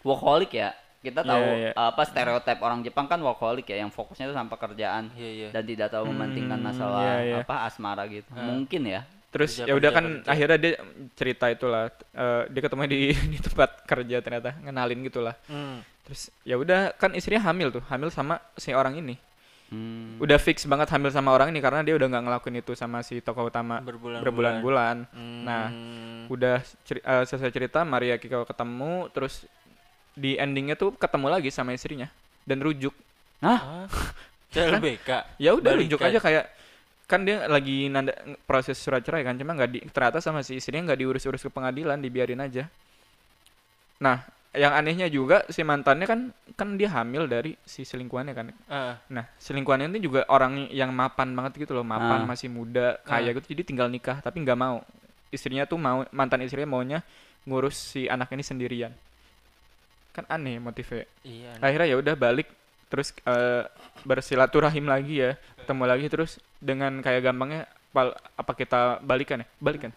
workaholic 0.00 0.52
ya. 0.52 0.76
Kita 0.98 1.22
Iya, 1.22 1.30
tahu 1.30 1.44
iya. 1.56 1.70
apa 1.74 2.02
stereotip 2.02 2.58
orang 2.58 2.82
Jepang 2.82 3.06
kan 3.06 3.18
workaholic 3.18 3.64
ya 3.64 3.78
yang 3.78 3.88
fokusnya 3.88 4.26
itu 4.26 4.34
sama 4.34 4.50
pekerjaan 4.50 5.14
Iya, 5.14 5.30
iya. 5.30 5.48
dan 5.50 5.62
tidak 5.62 5.88
tahu 5.88 6.06
mementingkan 6.06 6.56
Hmm, 6.56 6.66
masalah 6.66 7.02
iya, 7.04 7.16
iya. 7.24 7.36
apa 7.40 7.54
asmara 7.64 8.02
gitu. 8.06 8.26
Mungkin 8.32 8.82
ya. 8.84 9.00
Terus 9.28 9.60
ya 9.60 9.70
udah 9.70 9.90
kan 9.90 10.04
kerja. 10.18 10.26
akhirnya 10.26 10.58
dia 10.58 10.72
cerita 11.14 11.46
itulah. 11.46 11.92
eh, 11.92 12.42
dia 12.48 12.60
ketemu 12.60 12.80
di 12.86 13.00
di 13.32 13.38
tempat 13.38 13.70
kerja 13.84 14.16
ternyata 14.18 14.58
ngenalin 14.58 14.98
gitulah. 15.02 15.38
Hmm. 15.44 15.84
Terus 16.02 16.32
ya 16.42 16.56
udah 16.56 16.90
kan 16.92 17.12
istrinya 17.12 17.44
hamil 17.44 17.70
tuh, 17.70 17.84
hamil 17.86 18.08
sama 18.08 18.42
si 18.56 18.72
orang 18.72 18.96
ini. 18.96 19.14
Hmm. 19.68 20.16
Udah 20.16 20.40
fix 20.40 20.64
banget 20.64 20.88
hamil 20.88 21.12
sama 21.12 21.30
orang 21.30 21.52
ini 21.52 21.60
karena 21.60 21.84
dia 21.84 21.92
udah 21.92 22.08
nggak 22.08 22.24
ngelakuin 22.24 22.56
itu 22.58 22.72
sama 22.72 23.04
si 23.04 23.20
tokoh 23.20 23.46
utama 23.46 23.78
Berbulan-bulan. 23.78 24.24
berbulan-bulan. 24.24 24.96
Hmm. 25.12 25.42
Nah, 25.44 25.64
udah 26.26 26.56
ceri- 26.82 27.04
eh, 27.04 27.22
selesai 27.22 27.52
cerita 27.52 27.84
Maria 27.84 28.16
Kiko 28.16 28.42
ketemu 28.42 29.12
terus 29.12 29.44
di 30.18 30.34
endingnya 30.34 30.74
tuh 30.74 30.90
ketemu 30.92 31.30
lagi 31.30 31.48
sama 31.48 31.70
istrinya 31.70 32.10
dan 32.42 32.58
rujuk 32.58 32.90
Hah? 33.38 33.86
Ah, 33.86 33.86
CLBK. 34.50 35.38
ya 35.38 35.54
udah 35.54 35.72
rujuk 35.74 36.00
aja 36.00 36.18
kayak 36.18 36.44
kan 37.04 37.22
dia 37.22 37.46
lagi 37.46 37.86
nanda 37.86 38.12
proses 38.44 38.76
surat 38.76 39.00
cerai 39.00 39.22
kan 39.22 39.32
cuma 39.32 39.54
nggak 39.54 39.70
di 39.70 39.80
ternyata 39.86 40.18
sama 40.18 40.42
si 40.42 40.58
istrinya 40.58 40.90
nggak 40.90 41.00
diurus-urus 41.00 41.40
ke 41.40 41.48
pengadilan 41.48 41.96
dibiarin 41.96 42.36
aja 42.38 42.66
nah 43.98 44.22
yang 44.50 44.72
anehnya 44.72 45.06
juga 45.06 45.44
si 45.46 45.60
mantannya 45.60 46.04
kan 46.04 46.20
kan 46.52 46.68
dia 46.74 46.88
hamil 46.90 47.24
dari 47.24 47.52
si 47.62 47.84
selingkuhannya 47.84 48.34
kan 48.34 48.46
Ah, 48.66 48.96
nah 49.06 49.24
selingkuhannya 49.36 49.88
ini 49.88 50.00
juga 50.00 50.24
orang 50.26 50.68
yang 50.68 50.90
mapan 50.90 51.30
banget 51.32 51.62
gitu 51.62 51.72
loh 51.72 51.84
mapan 51.84 52.24
Ah. 52.24 52.26
masih 52.26 52.48
muda 52.48 52.96
kaya 53.02 53.30
Ah. 53.30 53.34
gitu 53.36 53.52
jadi 53.52 53.62
tinggal 53.62 53.86
nikah 53.86 54.18
tapi 54.18 54.40
nggak 54.40 54.56
mau 54.56 54.80
istrinya 55.28 55.64
tuh 55.64 55.76
mau 55.76 56.02
mantan 56.10 56.40
istrinya 56.40 56.68
maunya 56.70 56.98
ngurus 57.44 57.76
si 57.94 58.04
anak 58.04 58.32
ini 58.32 58.40
sendirian 58.40 58.92
kan 60.18 60.26
aneh 60.28 60.58
motifnya 60.58 61.06
iya. 61.22 61.54
akhirnya 61.58 61.88
ya 61.88 61.96
udah 61.96 62.14
balik 62.14 62.48
terus 62.86 63.14
eh, 63.20 63.62
bersilaturahim 64.02 64.84
lagi 64.84 65.20
ya 65.20 65.30
ketemu 65.56 65.84
lagi 65.84 66.06
terus 66.06 66.30
dengan 66.56 66.98
kayak 66.98 67.22
gampangnya 67.22 67.62
pal- 67.88 68.16
apa 68.34 68.52
kita 68.52 68.80
balikan 69.00 69.40
ya 69.40 69.48
balikan 69.58 69.92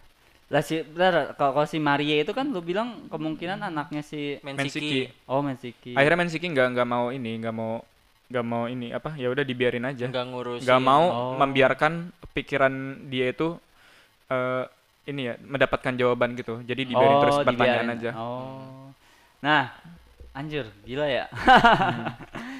Lah 0.46 0.60
si 0.60 0.84
bentar, 0.84 1.32
kalau 1.32 1.56
kalau 1.56 1.64
si 1.64 1.80
Maria 1.80 2.20
itu 2.20 2.28
kan 2.30 2.44
lu 2.44 2.60
bilang 2.60 3.08
kemungkinan 3.08 3.56
anaknya 3.64 4.04
si 4.04 4.36
Mensiki. 4.42 4.60
Mensiki. 4.68 5.00
Oh 5.24 5.40
Mensiki. 5.40 5.92
akhirnya 5.92 6.18
Mensiki 6.18 6.44
nggak 6.46 6.76
nggak 6.76 6.84
mau 6.86 7.08
ini 7.08 7.40
nggak 7.40 7.54
mau 7.56 7.80
nggak 8.28 8.44
mau 8.44 8.64
ini 8.66 8.92
apa 8.92 9.12
ya 9.14 9.28
udah 9.28 9.40
dibiarin 9.42 9.84
aja 9.86 10.12
Nggak 10.12 10.26
ngurusin. 10.28 10.64
nggak 10.64 10.80
mau 10.82 11.04
Oh. 11.08 11.34
membiarkan 11.36 12.12
pikiran 12.30 12.72
dia 13.08 13.32
itu 13.32 13.56
eh 14.28 14.64
ini 15.04 15.20
ya 15.24 15.34
mendapatkan 15.40 15.92
jawaban 15.94 16.36
gitu 16.36 16.60
jadi 16.60 16.84
dibiarin 16.84 17.16
terus 17.18 17.34
Oh, 17.34 17.42
pertanyaan 17.42 17.88
dibiarin. 17.88 17.96
aja 17.96 18.10
Oh. 18.14 18.92
Nah, 19.40 19.72
anjir, 20.32 20.66
gila 20.82 21.04
ya. 21.04 21.24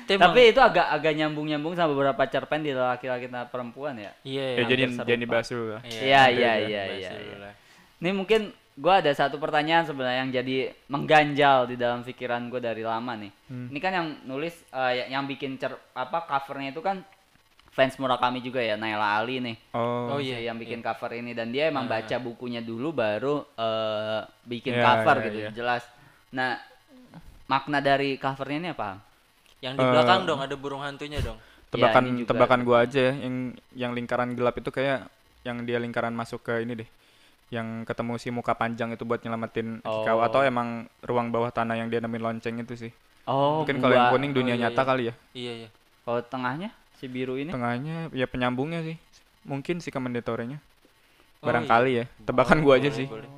Emang- 0.05 0.35
Tapi 0.35 0.53
itu 0.53 0.61
agak 0.61 0.93
agak 0.93 1.13
nyambung-nyambung 1.15 1.73
sama 1.73 1.91
beberapa 1.91 2.21
cerpen 2.27 2.61
di 2.61 2.71
laki-laki 2.71 3.27
dan 3.27 3.49
perempuan 3.49 3.97
ya. 3.97 4.13
Iya, 4.23 4.45
ya 4.45 4.53
iya. 4.53 4.65
jadi 4.67 4.83
jadi 5.01 5.25
dulu 5.25 5.65
lah 5.71 5.81
Iya, 5.83 6.23
iya, 6.29 6.53
iya, 6.61 6.83
iya, 6.93 7.11
iya. 7.17 7.37
lah. 7.41 7.55
Ini 7.97 8.11
mungkin 8.13 8.41
gua 8.75 9.01
ada 9.01 9.09
satu 9.11 9.39
pertanyaan 9.39 9.85
sebenarnya 9.85 10.21
yang 10.21 10.33
jadi 10.35 10.57
mengganjal 10.87 11.65
di 11.67 11.77
dalam 11.77 12.03
pikiran 12.03 12.45
gue 12.49 12.61
dari 12.61 12.83
lama 12.83 13.17
nih. 13.17 13.33
Hmm. 13.49 13.67
Ini 13.73 13.79
kan 13.79 13.93
yang 13.95 14.07
nulis 14.27 14.53
eh, 14.69 14.93
yang- 15.01 15.09
bikin 15.25 15.57
cer 15.57 15.73
apa 15.95 16.27
covernya 16.27 16.73
itu 16.73 16.83
kan 16.83 17.01
fans 17.73 17.97
Murakami 17.97 18.45
juga 18.45 18.61
ya 18.61 18.77
Naila 18.77 19.17
Ali 19.17 19.41
nih. 19.41 19.57
oh, 19.73 20.13
Oh, 20.13 20.21
iya, 20.21 20.45
yang 20.45 20.61
bikin 20.61 20.85
cover 20.85 21.09
ini 21.15 21.33
dan 21.33 21.49
dia 21.49 21.73
emang 21.73 21.89
baca 21.89 22.17
bukunya 22.19 22.61
dulu 22.61 22.93
baru 22.93 23.49
eh, 23.49 24.21
bikin 24.45 24.77
Iya, 24.77 24.85
cover 24.85 25.17
iya, 25.17 25.25
gitu 25.25 25.39
iya. 25.39 25.51
jelas. 25.55 25.83
Nah, 26.33 26.61
makna 27.53 27.79
dari 27.85 28.17
covernya 28.17 28.59
ini 28.65 28.71
apa? 28.73 28.91
Yang 29.61 29.75
di 29.79 29.85
belakang 29.85 30.21
dong 30.25 30.41
ada 30.41 30.55
burung 30.57 30.81
hantunya 30.81 31.21
dong. 31.21 31.37
tebakan 31.73 32.05
Ya, 32.21 32.25
tebakan 32.29 32.61
gua 32.69 32.85
aja 32.85 33.01
ya, 33.01 33.13
yang 33.25 33.37
yang 33.73 33.93
lingkaran 33.97 34.33
gelap 34.37 34.57
itu 34.61 34.69
kayak 34.69 35.09
yang 35.45 35.65
dia 35.69 35.81
lingkaran 35.81 36.13
masuk 36.13 36.41
ke 36.45 36.65
ini 36.65 36.85
deh 36.85 36.89
yang 37.53 37.85
ketemu 37.85 38.17
si 38.17 38.29
muka 38.33 38.57
panjang 38.57 38.93
itu 38.97 39.05
buat 39.05 39.21
nyelamatin 39.21 39.81
Oh. 39.85 40.21
atau 40.25 40.41
emang 40.41 40.89
ruang 41.05 41.29
bawah 41.29 41.53
tanah 41.53 41.77
yang 41.77 41.89
dia 41.93 42.01
nemuin 42.01 42.25
lonceng 42.25 42.57
itu 42.65 42.89
sih 42.89 42.93
Oh, 43.29 43.63
mungkin 43.63 43.79
kalau 43.81 43.93
yang 43.97 44.09
kuning 44.09 44.33
dunia 44.33 44.57
Oh, 44.57 44.59
iya, 44.59 44.69
nyata 44.69 44.83
iya. 44.83 44.89
kali 44.89 45.03
ya 45.09 45.15
Iya, 45.37 45.53
iya. 45.65 45.69
Kalau 46.05 46.21
tengahnya 46.27 46.69
si 46.97 47.07
biru 47.09 47.37
ini? 47.37 47.53
tengahnya 47.53 48.09
ya 48.17 48.27
penyambungnya 48.29 48.81
sih 48.85 48.97
mungkin 49.45 49.81
si 49.85 49.93
komendatornya 49.93 50.59
Oh, 51.43 51.47
barangkali 51.49 51.91
ya 51.93 52.05
tebakan 52.25 52.63
gua 52.65 52.79
aja 52.81 52.89
sih 52.93 53.07
boleh. 53.09 53.29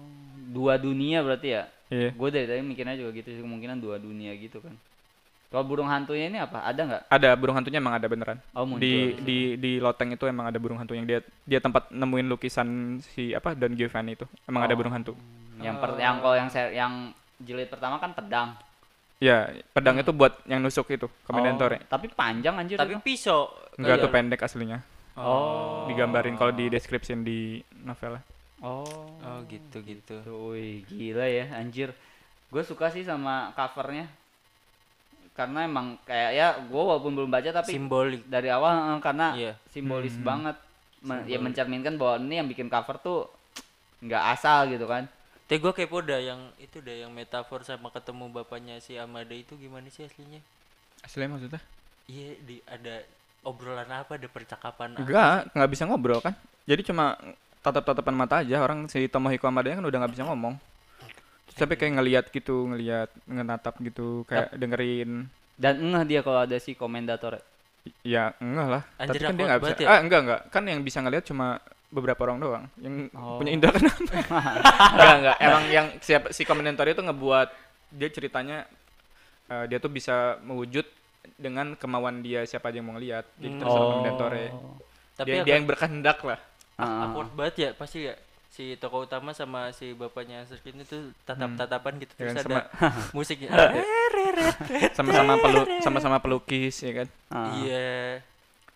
Dua 0.55 0.75
dunia 0.79 1.19
berarti 1.27 1.49
ya? 1.59 1.65
Iya 1.89 2.11
Gue 2.11 2.29
dari 2.29 2.45
tadi 2.45 2.61
mikirnya 2.61 2.95
juga 2.95 3.11
gitu 3.13 3.29
sih 3.31 3.41
kemungkinan 3.41 3.77
dua 3.79 3.97
dunia 3.97 4.33
gitu 4.35 4.59
kan. 4.59 4.73
Kalau 5.47 5.63
burung 5.63 5.87
hantunya 5.87 6.27
ini 6.27 6.37
apa? 6.37 6.63
Ada 6.63 6.81
nggak? 6.83 7.03
ada 7.09 7.29
burung 7.35 7.55
hantunya 7.55 7.79
emang 7.79 7.95
ada 7.95 8.07
beneran 8.07 8.39
Oh 8.53 8.65
muncul. 8.65 8.81
di 8.81 8.95
di 9.21 9.39
di 9.55 9.73
loteng 9.79 10.11
itu 10.11 10.25
emang 10.25 10.47
ada 10.47 10.59
burung 10.59 10.77
hantu 10.77 10.93
yang 10.93 11.05
dia 11.05 11.23
dia 11.43 11.59
tempat 11.59 11.89
nemuin 11.89 12.27
lukisan 12.27 12.69
si 13.01 13.31
apa 13.31 13.55
Don 13.55 13.71
Giovanni 13.73 14.15
itu 14.15 14.27
emang 14.45 14.63
ada 14.63 14.73
Oh. 14.73 14.79
burung 14.79 14.91
hantu 14.93 15.15
yang 15.57 15.79
per, 15.79 15.95
yang 15.97 16.19
kalau 16.19 16.35
yang 16.35 16.49
ser- 16.49 16.75
yang 16.75 16.93
jilid 17.37 17.67
pertama 17.67 17.97
kan 17.97 18.11
pedang. 18.13 18.59
ya 19.17 19.47
pedang 19.71 19.95
itu 19.97 20.11
buat 20.11 20.43
yang 20.45 20.59
nusuk 20.59 20.91
itu 20.91 21.07
komendator 21.23 21.71
Oh, 21.73 21.87
tapi 21.89 22.11
panjang 22.11 22.59
anjir 22.59 22.75
Tapi 22.75 22.93
itu. 22.93 23.03
pisau. 23.05 23.47
enggak 23.75 23.97
tuh 23.97 24.11
Iya. 24.11 24.15
pendek 24.17 24.41
aslinya 24.43 24.79
Oh. 25.15 25.87
digambarin 25.87 26.35
kalau 26.35 26.51
di 26.51 26.67
description 26.67 27.23
di 27.23 27.63
novelnya 27.81 28.27
Oh. 28.65 28.89
Oh, 29.21 29.39
gitu 29.47 29.85
gitu. 29.85 30.17
Wih, 30.51 30.81
gila 30.89 31.29
ya 31.29 31.53
anjir. 31.55 31.93
Gue 32.49 32.65
suka 32.65 32.89
sih 32.89 33.05
sama 33.05 33.53
covernya. 33.53 34.09
Karena 35.35 35.67
emang 35.67 35.99
kayak 36.07 36.31
ya 36.33 36.47
gue 36.63 36.79
walaupun 36.81 37.13
belum 37.13 37.29
baca 37.29 37.51
tapi 37.51 37.75
Simbolik. 37.75 38.23
dari 38.25 38.49
awal 38.49 38.73
karena 39.03 39.35
Iya. 39.35 39.53
simbolis 39.69 40.15
Hmm. 40.15 40.25
banget 40.25 40.57
Men- 41.05 41.27
ya 41.29 41.37
mencerminkan 41.37 42.01
bahwa 42.01 42.17
ini 42.23 42.41
yang 42.41 42.49
bikin 42.49 42.71
cover 42.71 42.97
tuh 42.97 43.29
nggak 44.01 44.25
asal 44.33 44.71
gitu 44.71 44.87
kan. 44.87 45.05
Tapi 45.45 45.61
gue 45.61 45.73
kepo 45.77 46.01
dah 46.01 46.17
yang 46.17 46.41
itu 46.57 46.81
dah 46.81 47.05
yang 47.05 47.13
metafor 47.13 47.61
sama 47.61 47.93
ketemu 47.93 48.33
bapaknya 48.33 48.81
si 48.81 48.97
Amada 48.97 49.35
itu 49.37 49.53
gimana 49.55 49.85
sih 49.93 50.09
aslinya? 50.09 50.41
aslinya 51.05 51.37
maksudnya 51.37 51.61
Iya, 52.09 52.33
di 52.41 52.57
ada 52.65 53.05
obrolan 53.45 53.85
apa, 53.85 54.17
ada 54.17 54.25
percakapan 54.25 54.97
apa? 54.97 55.05
enggak 55.05 55.53
nggak 55.53 55.69
bisa 55.69 55.85
ngobrol 55.85 56.25
kan 56.25 56.33
jadi 56.65 56.81
cuma 56.81 57.21
tatap-tatapan 57.65 58.15
mata 58.15 58.35
aja. 58.39 58.61
Orang 58.61 58.87
si 58.87 59.09
Tomohiko 59.09 59.49
Amadanya 59.49 59.81
kan 59.81 59.87
udah 59.87 59.99
nggak 59.99 60.13
bisa 60.13 60.25
ngomong. 60.25 60.55
Terus 61.47 61.59
tapi 61.59 61.75
kayak 61.75 61.93
ngelihat 61.95 62.25
gitu 62.29 62.67
ngelihat 62.67 63.09
ngenatap 63.25 63.75
gitu 63.81 64.23
kayak 64.25 64.53
dengerin. 64.53 65.27
Dan 65.55 65.75
ngeh 65.81 66.05
dia 66.05 66.21
kalau 66.21 66.45
ada 66.45 66.57
si 66.59 66.75
komendator. 66.75 67.41
ya 68.01 68.33
enggak 68.39 68.69
lah. 68.71 68.83
Anjir, 68.97 69.13
tapi 69.13 69.21
kan 69.23 69.35
dia 69.35 69.45
nggak 69.47 69.61
bisa. 69.61 69.75
ya? 69.77 69.87
ah 69.87 69.99
enggak 69.99 70.21
enggak. 70.23 70.41
Kan 70.49 70.63
yang 70.65 70.81
bisa 70.81 70.99
ngelihat 71.01 71.25
cuma 71.25 71.61
beberapa 71.87 72.21
orang 72.23 72.39
doang. 72.39 72.65
Yang 72.77 73.13
Oh. 73.13 73.37
punya 73.37 73.53
indra 73.53 73.71
kan 73.71 73.85
enggak 74.97 75.15
enggak. 75.19 75.37
Emang 75.39 75.65
yang 75.69 75.87
siapa 76.01 76.27
si 76.31 76.43
komentator 76.43 76.85
itu 76.87 77.01
ngebuat 77.01 77.49
dia 77.91 78.09
ceritanya 78.09 78.65
eh, 79.47 79.65
dia 79.69 79.77
tuh 79.77 79.89
bisa 79.89 80.41
mewujud 80.41 80.89
dengan 81.37 81.73
kemauan 81.75 82.21
dia 82.21 82.45
siapa 82.45 82.69
aja 82.69 82.81
yang 82.81 82.89
mau 82.89 82.97
ngeliat. 82.97 83.29
Jadi 83.37 83.49
Hmm. 83.51 83.61
terserah 83.61 83.79
Oh. 83.79 83.91
komentatornya 83.93 84.49
Tapi 85.15 85.27
dia, 85.27 85.35
agak- 85.35 85.45
dia 85.45 85.55
yang 85.55 85.67
berkehendak 85.67 86.19
lah 86.21 86.39
Ah. 86.77 87.07
awkward 87.07 87.31
banget 87.33 87.55
ya 87.57 87.71
pasti 87.73 88.05
ya 88.05 88.15
si 88.49 88.75
tokoh 88.75 89.03
utama 89.03 89.31
sama 89.31 89.71
si 89.71 89.93
bapaknya 89.93 90.43
Sirkin 90.45 90.79
itu 90.79 91.11
tatap-tatapan 91.23 91.99
gitu 91.99 92.13
Ya 92.15 92.31
terus 92.31 92.35
kan, 92.37 92.47
ada 92.49 92.61
musiknya. 93.17 93.51
sama-sama 94.97 95.33
pelu 95.37 95.63
sama-sama 95.81 96.17
pelukis 96.19 96.77
ya 96.79 96.93
kan 96.97 97.09
Ah. 97.29 97.51
Iya. 97.57 98.23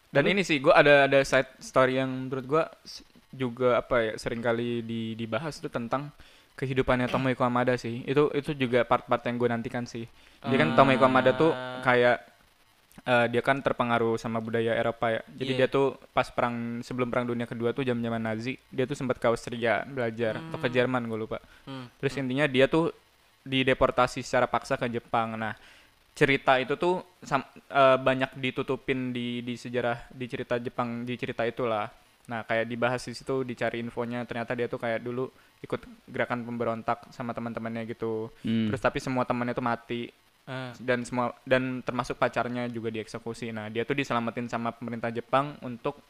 dan 0.08 0.24
ini 0.26 0.42
sih 0.42 0.58
gua 0.58 0.74
ada 0.74 1.04
ada 1.04 1.20
side 1.20 1.58
story 1.58 1.96
yang 1.96 2.11
menurut 2.26 2.44
gua 2.44 2.64
s- 2.82 3.02
juga 3.28 3.76
apa 3.76 4.00
ya 4.00 4.12
sering 4.16 4.40
kali 4.40 4.80
di, 4.80 5.12
dibahas 5.14 5.56
itu 5.56 5.68
tentang 5.68 6.08
kehidupannya 6.54 7.06
Tomohiko 7.06 7.44
Hamada 7.44 7.74
sih 7.74 8.02
itu 8.02 8.32
itu 8.32 8.50
juga 8.56 8.82
part-part 8.82 9.22
yang 9.22 9.37
gue 9.37 9.48
nantikan 9.48 9.84
sih 9.84 10.08
dia 10.40 10.56
kan 10.56 10.74
Tomohiko 10.74 11.04
Hamada 11.04 11.30
tuh 11.32 11.52
Ah. 11.52 11.78
kayak 11.82 12.18
eh, 13.09 13.27
dia 13.27 13.40
kan 13.40 13.57
terpengaruh 13.59 14.14
sama 14.14 14.37
budaya 14.38 14.75
Eropa 14.75 15.09
ya 15.09 15.23
jadi 15.31 15.51
Iya. 15.51 15.59
dia 15.59 15.68
tuh 15.71 15.87
pas 16.11 16.29
perang 16.29 16.53
sebelum 16.81 17.09
perang 17.09 17.25
dunia 17.25 17.44
kedua 17.44 17.73
tuh 17.73 17.81
zaman 17.81 17.99
zaman 17.99 18.21
Nazi 18.23 18.53
dia 18.68 18.85
tuh 18.85 18.92
sempat 18.92 19.16
ke 19.16 19.25
Austria 19.25 19.81
belajar 19.83 20.37
atau 20.38 20.59
ke 20.59 20.68
Jerman 20.68 21.05
gue 21.05 21.18
lupa 21.18 21.40
Hmm. 21.64 21.88
Terus 21.97 22.12
intinya 22.14 22.44
dia 22.44 22.64
tuh 22.64 22.92
dideportasi 23.42 24.21
secara 24.21 24.44
paksa 24.44 24.77
ke 24.77 24.88
Jepang. 24.90 25.33
Nah, 25.35 25.57
cerita 26.12 26.59
itu 26.59 26.75
tuh 26.75 27.01
sam- 27.21 27.47
eh, 27.64 27.97
banyak 27.99 28.35
ditutupin 28.37 29.09
di 29.09 29.40
di 29.40 29.55
sejarah 29.55 30.11
di 30.11 30.27
cerita 30.27 30.59
Jepang 30.59 31.05
di 31.05 31.14
cerita 31.14 31.44
itulah. 31.44 31.87
Nah, 32.27 32.44
kayak 32.44 32.66
dibahas 32.66 33.01
di 33.01 33.14
situ 33.14 33.40
dicari 33.42 33.81
infonya 33.81 34.21
ternyata 34.25 34.53
dia 34.53 34.66
tuh 34.66 34.77
kayak 34.77 35.01
dulu 35.01 35.31
ikut 35.59 35.81
gerakan 36.05 36.44
pemberontak 36.44 37.09
sama 37.09 37.33
teman-temannya 37.33 37.87
gitu. 37.87 38.29
Hmm. 38.42 38.68
Terus 38.68 38.81
tapi 38.81 38.99
semua 38.99 39.25
temannya 39.25 39.53
tuh 39.53 39.64
mati 39.64 40.01
Ah. 40.48 40.72
dan 40.80 41.04
semua 41.04 41.37
dan 41.44 41.84
termasuk 41.84 42.16
pacarnya 42.16 42.72
juga 42.72 42.88
dieksekusi. 42.88 43.52
Nah, 43.52 43.68
dia 43.68 43.84
tuh 43.84 43.92
diselamatin 43.92 44.48
sama 44.48 44.72
pemerintah 44.72 45.12
Jepang 45.12 45.61
untuk 45.61 46.00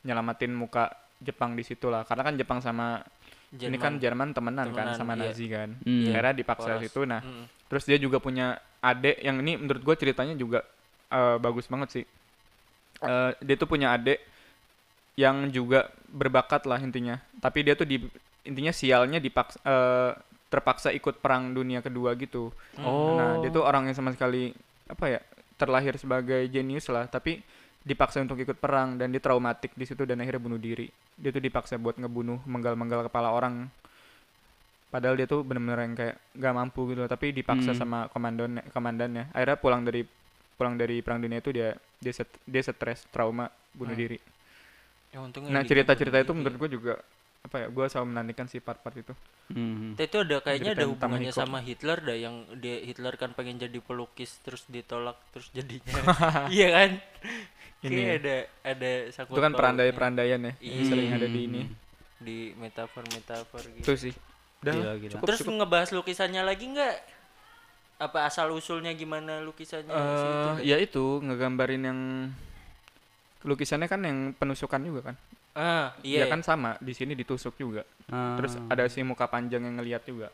nyelamatin 0.00 0.48
muka 0.56 0.88
Jepang 1.20 1.52
di 1.52 1.60
situ 1.60 1.92
lah. 1.92 2.08
Karena 2.08 2.24
kan 2.24 2.34
Jepang 2.40 2.64
sama 2.64 3.04
ini 3.52 3.76
kan 3.76 4.00
Jerman 4.00 4.32
temenan, 4.32 4.72
kan 4.72 4.88
Temenan, 4.88 4.96
sama 4.96 5.12
iya. 5.12 5.28
Nazi 5.28 5.44
kan. 5.44 5.76
Akhirnya 5.84 6.32
dipaksa 6.32 6.72
Poros. 6.72 6.82
situ. 6.88 7.00
Nah, 7.04 7.20
Mm. 7.20 7.44
terus 7.68 7.84
dia 7.84 8.00
juga 8.00 8.16
punya 8.16 8.56
adik 8.80 9.20
yang 9.20 9.36
ini 9.44 9.60
menurut 9.60 9.84
gue 9.84 9.96
ceritanya 10.00 10.32
juga 10.34 10.64
eh, 11.12 11.36
bagus 11.36 11.68
banget 11.68 11.88
sih. 12.00 12.04
Eh, 13.04 13.30
dia 13.44 13.56
tuh 13.60 13.68
punya 13.68 13.92
adik 13.92 14.24
yang 15.20 15.52
juga 15.52 15.92
berbakat 16.08 16.64
lah 16.64 16.80
intinya. 16.80 17.20
Tapi 17.44 17.60
dia 17.60 17.76
tuh 17.76 17.84
di 17.84 18.00
intinya 18.48 18.72
sialnya 18.72 19.20
dipaksa 19.20 19.60
eh, 19.60 20.10
terpaksa 20.52 20.92
ikut 20.92 21.24
perang 21.24 21.56
dunia 21.56 21.80
kedua 21.80 22.12
gitu. 22.20 22.52
Oh. 22.76 23.16
Nah, 23.16 23.40
dia 23.40 23.48
tuh 23.48 23.64
orang 23.64 23.88
yang 23.88 23.96
sama 23.96 24.12
sekali 24.12 24.52
apa 24.84 25.04
ya 25.08 25.20
terlahir 25.56 25.96
sebagai 25.96 26.44
jenius 26.52 26.92
lah, 26.92 27.08
tapi 27.08 27.40
dipaksa 27.82 28.20
untuk 28.20 28.36
ikut 28.36 28.60
perang 28.60 29.00
dan 29.00 29.08
dia 29.08 29.18
traumatik 29.18 29.72
di 29.72 29.88
situ 29.88 30.04
dan 30.04 30.20
akhirnya 30.20 30.44
bunuh 30.44 30.60
diri. 30.60 30.92
Dia 31.16 31.32
tuh 31.32 31.40
dipaksa 31.40 31.80
buat 31.80 31.96
ngebunuh 31.96 32.44
menggal-menggal 32.44 33.08
kepala 33.08 33.32
orang. 33.32 33.72
Padahal 34.92 35.16
dia 35.16 35.24
tuh 35.24 35.40
bener-bener 35.40 35.88
yang 35.88 35.94
kayak 35.96 36.16
gak 36.36 36.52
mampu 36.52 36.84
gitu, 36.92 37.08
tapi 37.08 37.32
dipaksa 37.32 37.72
Hmm. 37.72 37.80
sama 37.80 37.98
komandan 38.12 38.60
komandannya. 38.76 39.32
Akhirnya 39.32 39.56
pulang 39.56 39.82
dari 39.88 40.04
pulang 40.52 40.76
dari 40.76 41.00
perang 41.00 41.18
dunia 41.18 41.40
itu 41.40 41.48
dia 41.48 41.72
dia 41.96 42.12
set- 42.12 42.38
dia 42.44 42.60
stres, 42.60 43.08
trauma, 43.08 43.48
bunuh 43.72 43.96
Hmm. 43.96 44.02
diri. 44.04 44.18
Ya, 45.10 45.24
untungnya 45.24 45.48
Nah 45.50 45.62
cerita-cerita 45.64 46.20
itu 46.20 46.32
menurut 46.36 46.56
gue 46.60 46.70
juga 46.76 46.94
apa 47.42 47.56
ya 47.58 47.66
gue 47.68 47.84
selalu 47.84 48.06
menantikan 48.08 48.46
si 48.46 48.58
part-part 48.58 48.96
itu 48.96 49.14
Hmm. 49.52 49.92
itu 49.94 50.16
ada 50.16 50.40
kayaknya 50.40 50.72
ada 50.72 50.86
hubungannya 50.86 51.28
Hiko. 51.28 51.36
sama 51.36 51.60
Hitler 51.60 52.00
dah 52.00 52.16
yang 52.16 52.34
dia 52.56 52.80
Hitler 52.80 53.12
kan 53.14 53.30
pengen 53.30 53.58
jadi 53.58 53.74
pelukis 53.78 54.40
terus 54.40 54.64
ditolak 54.64 55.18
terus 55.28 55.52
jadinya 55.52 55.92
iya 56.48 56.68
kan 56.72 56.90
Ini 57.82 57.90
ini 57.90 58.00
ya. 58.00 58.12
ada 58.16 58.36
ada 58.64 58.90
sangkut 59.10 59.34
itu 59.34 59.40
kan 59.40 59.50
pautnya 59.50 59.58
perandai-perandaian 59.58 60.40
ya 60.40 60.52
Iya. 60.56 60.82
sering 60.86 61.10
ada 61.10 61.26
di 61.26 61.40
ini 61.44 61.62
di 62.16 62.36
metafor 62.54 63.04
metafor 63.04 63.60
gitu 63.60 63.84
itu 63.84 63.92
sih 64.00 64.14
udah 64.62 64.72
Gila, 64.72 64.92
gila. 64.96 65.10
cukup 65.12 65.26
terus 65.26 65.40
cukup 65.42 65.52
ngebahas 65.58 65.88
lukisannya 65.92 66.42
lagi 66.42 66.64
nggak 66.68 66.94
apa 68.00 68.18
asal 68.24 68.48
usulnya 68.50 68.94
gimana 68.94 69.42
lukisannya 69.42 69.90
Eh, 69.90 70.00
dah? 70.00 70.54
ya 70.64 70.76
itu 70.78 71.20
ngegambarin 71.20 71.82
yang 71.82 72.00
lukisannya 73.42 73.84
kan 73.84 74.00
yang 74.00 74.18
penusukan 74.32 74.80
juga 74.80 75.12
kan 75.12 75.16
ah 75.52 75.92
ya 76.00 76.24
iya 76.24 76.24
kan 76.26 76.40
sama 76.40 76.74
di 76.78 76.92
sini 76.92 77.12
ditusuk 77.12 77.54
juga 77.54 77.84
Ah. 78.08 78.36
terus 78.36 78.58
ada 78.66 78.84
si 78.86 79.00
muka 79.00 79.24
panjang 79.24 79.62
yang 79.62 79.76
ngeliat 79.76 80.04
juga 80.04 80.28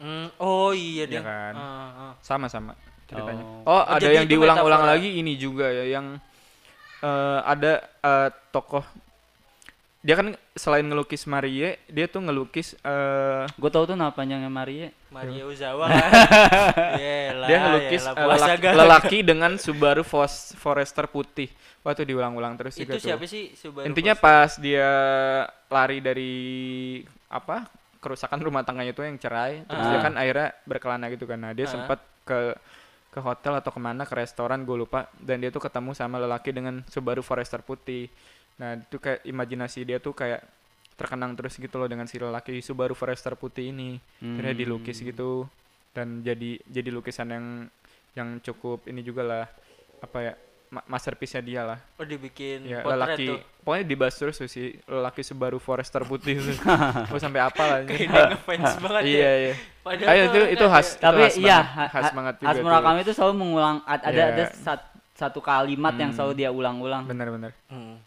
Hmm, 0.00 0.26
oh 0.40 0.74
iya 0.74 1.06
Iya 1.06 1.12
deh 1.12 1.22
kan? 1.22 1.54
Ah, 1.54 1.90
ah. 2.10 2.12
sama 2.18 2.46
sama 2.46 2.74
ceritanya 3.06 3.44
Oh. 3.62 3.70
oh, 3.70 3.82
ada 3.84 4.08
yang 4.08 4.26
diulang-ulang 4.26 4.82
lagi 4.82 5.14
ini 5.14 5.36
juga 5.36 5.68
ya 5.68 5.84
yang 5.88 6.18
eh, 6.98 7.40
ada 7.44 7.72
eh, 8.00 8.28
tokoh 8.50 8.82
dia 10.02 10.14
kan 10.14 10.34
selain 10.52 10.82
ngelukis 10.82 11.24
Marie 11.24 11.78
dia 11.86 12.06
tuh 12.06 12.18
ngelukis 12.20 12.74
eh 12.76 13.46
Gue 13.54 13.70
tau 13.70 13.86
tuh 13.86 13.94
nama 13.94 14.10
panjangnya 14.10 14.50
Marie. 14.50 14.90
Maria 15.08 15.46
Uzawa 15.46 15.86
kan 15.86 16.10
Yelah, 16.98 17.46
dia 17.46 17.58
ngelukis 17.60 18.02
yelah, 18.02 18.14
puasa 18.16 18.44
lelaki, 18.48 18.66
lelaki 18.74 19.18
dengan 19.22 19.52
Subaru 19.56 20.02
Forester 20.02 21.06
putih 21.06 21.46
wah 21.80 21.92
itu 21.92 22.02
diulang-ulang 22.02 22.54
terus 22.56 22.74
itu 22.74 22.84
juga 22.84 22.94
tuh 22.94 23.02
siapa 23.04 23.24
sih 23.24 23.54
Subaru 23.54 23.84
intinya 23.84 24.14
Forester? 24.14 24.50
pas 24.50 24.50
dia 24.58 24.88
lari 25.68 25.98
dari 25.98 26.32
apa 27.28 27.70
kerusakan 27.98 28.38
rumah 28.40 28.62
tangganya 28.62 28.90
itu 28.90 29.02
yang 29.02 29.14
cerai 29.16 29.62
terus 29.62 29.86
dia 29.86 29.96
Ah. 29.96 30.02
kan 30.02 30.14
akhirnya 30.16 30.48
berkelana 30.64 31.06
gitu 31.08 31.24
kan 31.24 31.38
nah 31.38 31.52
dia 31.52 31.64
Ah. 31.64 31.70
sempat 31.70 31.98
ke 32.24 32.58
ke 33.08 33.20
hotel 33.20 33.52
atau 33.54 33.68
ke 33.68 33.78
mana 33.78 34.02
ke 34.02 34.14
restoran 34.16 34.64
gue 34.64 34.74
lupa 34.74 35.06
dan 35.14 35.36
dia 35.36 35.52
tuh 35.52 35.60
ketemu 35.60 35.92
sama 35.92 36.16
lelaki 36.16 36.50
dengan 36.50 36.80
Subaru 36.88 37.20
Forester 37.20 37.60
putih 37.60 38.08
nah 38.62 38.78
itu 38.78 38.94
kayak 38.96 39.20
imajinasi 39.24 39.82
dia 39.82 39.98
tuh 39.98 40.14
kayak 40.14 40.38
terkenang 40.94 41.34
terus 41.34 41.58
gitu 41.58 41.74
loh 41.74 41.90
dengan 41.90 42.06
si 42.06 42.14
lelaki 42.14 42.62
Subaru 42.62 42.94
Forester 42.94 43.34
putih 43.34 43.68
ini. 43.68 43.98
Akhirnya 44.16 44.54
Hmm. 44.54 44.60
dilukis 44.60 45.02
gitu. 45.02 45.50
Dan 45.90 46.22
jadi 46.22 46.62
jadi 46.62 46.88
lukisan 46.88 47.26
yang 47.26 47.46
yang 48.12 48.38
cukup 48.38 48.86
ini 48.86 49.02
juga 49.02 49.20
lah. 49.20 49.44
Apa 49.98 50.18
ya 50.20 50.32
ma- 50.68 50.86
masterpiece-nya 50.86 51.42
dia 51.42 51.62
lah. 51.64 51.78
Oh 51.96 52.04
dibikin 52.04 52.62
ya 52.62 52.80
potret 52.80 53.18
lelaki. 53.18 53.26
tuh? 53.26 53.38
Pokoknya 53.60 53.84
dibahas 53.84 54.14
terus 54.14 54.36
tuh 54.36 54.46
si 54.46 54.62
lelaki 54.84 55.22
Subaru 55.22 55.58
Forester 55.58 56.04
putih 56.04 56.38
tuh. 56.38 56.54
Gue 57.10 57.18
sampai 57.18 57.40
apa 57.40 57.62
lah 57.62 57.78
kayak 57.82 57.98
dia 58.06 58.22
ngefans 58.30 58.72
banget 58.84 59.02
iya 59.04 59.18
ya. 59.18 59.32
iya. 59.42 59.54
Padahal 59.82 60.06
Ayo, 60.08 60.22
itu 60.24 60.40
itu 60.54 60.64
khas 60.68 60.88
itu 60.88 61.02
Tapi 61.02 61.20
khas 61.20 61.34
iya, 61.36 61.58
banget, 61.58 61.74
ha- 61.74 61.90
khas 61.90 62.04
ha- 62.04 62.14
banget 62.14 62.34
juga 62.36 62.46
Has 62.46 62.54
tuh. 62.54 62.62
Murakami 62.62 62.98
itu 63.00 63.12
selalu 63.12 63.34
mengulang 63.34 63.76
ad- 63.82 64.04
ada 64.04 64.14
Iya. 64.14 64.26
ada 64.30 64.44
sat- 64.54 64.90
satu 65.12 65.40
kalimat 65.40 65.94
yang 65.94 66.14
selalu 66.14 66.32
dia 66.36 66.48
ulang-ulang. 66.48 67.02
bener-bener 67.04 67.50
Hmm. 67.66 67.98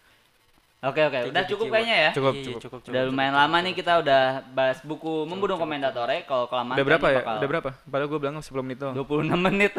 Oke 0.85 1.01
oke, 1.01 1.19
udah 1.29 1.43
cukup 1.45 1.65
kayaknya 1.67 1.97
ya. 1.97 2.11
cukup 2.13 2.31
Iya, 2.31 2.37
iya, 2.37 2.45
cukup 2.45 2.61
cukup, 2.61 2.79
Udah 2.85 3.01
cukup, 3.01 3.09
lumayan 3.09 3.31
cukup, 3.31 3.41
lama 3.41 3.49
cukup. 3.51 3.65
nih 3.65 3.73
kita 3.73 3.93
udah 3.97 4.21
bahas 4.51 4.77
buku 4.79 5.13
Membunuh 5.25 5.57
Komendatore. 5.57 6.17
Kalau 6.23 6.45
kelamaan 6.45 6.75
udah 6.77 6.85
berapa 6.85 7.07
ya 7.07 7.19
bakal 7.19 7.35
udah 7.35 7.49
berapa 7.49 7.69
padahal 7.83 8.07
gue 8.07 8.19
bilang 8.19 8.35
10 8.37 8.45
menit 8.61 8.77
doang 8.77 8.93
26 8.95 9.33
menit. 9.41 9.71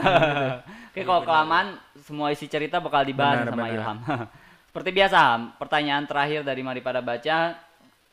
Oke, 0.90 1.00
kalau 1.00 1.22
kelamaan 1.22 1.66
semua 1.96 2.28
isi 2.28 2.46
cerita 2.46 2.76
bakal 2.78 3.02
dibahas 3.02 3.40
Benar, 3.40 3.52
sama 3.52 3.62
benar. 3.62 3.74
Ilham. 3.76 3.98
Seperti 4.68 4.90
biasa, 4.92 5.20
pertanyaan 5.56 6.04
terakhir 6.04 6.40
dari 6.42 6.60
Mari 6.60 6.82
Pada 6.82 7.00
Baca, 7.00 7.56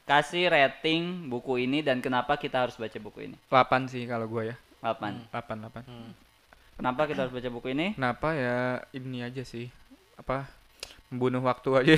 kasih 0.03 0.47
rating 0.47 1.27
buku 1.27 1.59
ini 1.59 1.79
dan 1.79 1.97
kenapa 1.97 2.35
kita 2.35 2.61
harus 2.61 2.75
baca 2.75 2.95
buku 2.97 3.25
ini? 3.25 3.35
8 3.47 3.89
sih 3.89 4.03
kalau 4.05 4.27
gue 4.27 4.51
ya 4.51 4.55
8. 4.79 5.27
8 5.27 5.59
8 5.59 5.83
Hmm. 5.83 6.11
Kenapa 6.73 7.05
kita 7.05 7.23
harus 7.23 7.31
baca 7.31 7.49
buku 7.49 7.67
ini? 7.69 7.93
kenapa 7.93 8.33
ya 8.33 8.57
ini 8.91 9.21
aja 9.21 9.41
sih 9.41 9.67
apa 10.13 10.45
membunuh 11.13 11.39
waktu 11.39 11.69
aja 11.75 11.95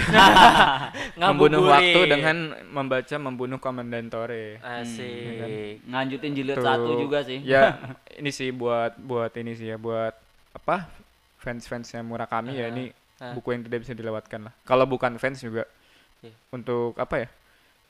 membunuh 1.21 1.63
waktu 1.65 1.99
dengan 2.06 2.38
membaca 2.67 3.15
membunuh 3.15 3.58
komendantore 3.58 4.60
asik 4.60 5.80
Nganjutin 5.86 6.32
jilid 6.34 6.54
Tuh. 6.54 6.65
satu 6.65 6.91
juga 6.99 7.23
sih. 7.23 7.39
ya 7.41 7.80
ini 8.19 8.28
sih 8.30 8.51
buat 8.51 8.95
buat 8.97 9.32
ini 9.34 9.54
sih 9.54 9.67
ya 9.67 9.78
buat 9.78 10.12
apa 10.51 10.91
fans 11.38 11.63
fansnya 11.63 12.01
Murakami 12.01 12.51
ya 12.54 12.67
Ah, 12.67 12.69
ini 12.69 12.84
ah. 13.17 13.32
buku 13.32 13.47
yang 13.49 13.63
tidak 13.63 13.80
bisa 13.82 13.93
dilewatkan 13.93 14.39
lah 14.43 14.54
kalau 14.62 14.84
bukan 14.84 15.15
fans 15.15 15.39
juga 15.39 15.63
Iya. 16.17 16.36
untuk 16.49 16.95
apa 16.95 17.15
ya 17.17 17.28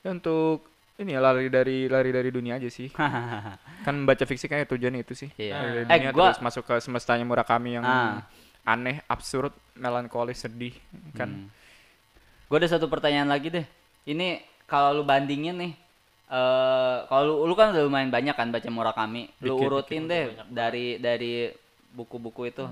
ya 0.01 0.09
untuk 0.11 0.61
ini 0.95 1.11
ya 1.11 1.19
lari 1.19 1.47
dari 1.47 1.87
lari 1.87 2.09
dari 2.09 2.29
dunia 2.29 2.55
aja 2.55 2.67
sih 2.67 2.91
kan 3.85 3.93
membaca 3.95 4.21
fiksi 4.21 4.45
kayak 4.45 4.67
tujuannya 4.67 5.01
itu 5.01 5.13
sih 5.15 5.29
Iya. 5.33 5.53
Lari 5.55 5.69
dari 5.71 5.85
Eh, 5.87 5.97
dunia 5.99 6.11
gua- 6.11 6.29
terus 6.29 6.41
masuk 6.43 6.63
ke 6.63 6.75
semestanya 6.79 7.23
Murakami 7.23 7.69
yang 7.73 7.83
Ah. 7.83 8.21
Aneh 8.65 8.99
absurd 9.05 9.53
melankolis 9.73 10.41
sedih 10.41 10.73
kan 11.13 11.29
Hmm. 11.29 11.49
Gue 12.45 12.57
ada 12.57 12.69
satu 12.69 12.85
pertanyaan 12.85 13.25
lagi 13.25 13.49
deh. 13.49 13.65
Ini 14.05 14.37
kalau 14.65 14.93
lu 14.93 15.03
bandingin 15.03 15.57
nih, 15.57 15.73
eh 16.27 16.97
kalau 17.03 17.41
lu, 17.41 17.49
lu 17.49 17.53
kan 17.53 17.69
udah 17.69 17.81
lumayan 17.81 18.09
banyak 18.09 18.33
kan 18.33 18.49
baca 18.49 18.65
Murakami. 18.67 19.33
Lu 19.39 19.55
Dikit, 19.55 19.65
urutin 19.65 20.03
deh 20.05 20.29
dari 20.47 20.97
dari 20.97 21.49
buku-buku 21.91 22.45
itu. 22.47 22.65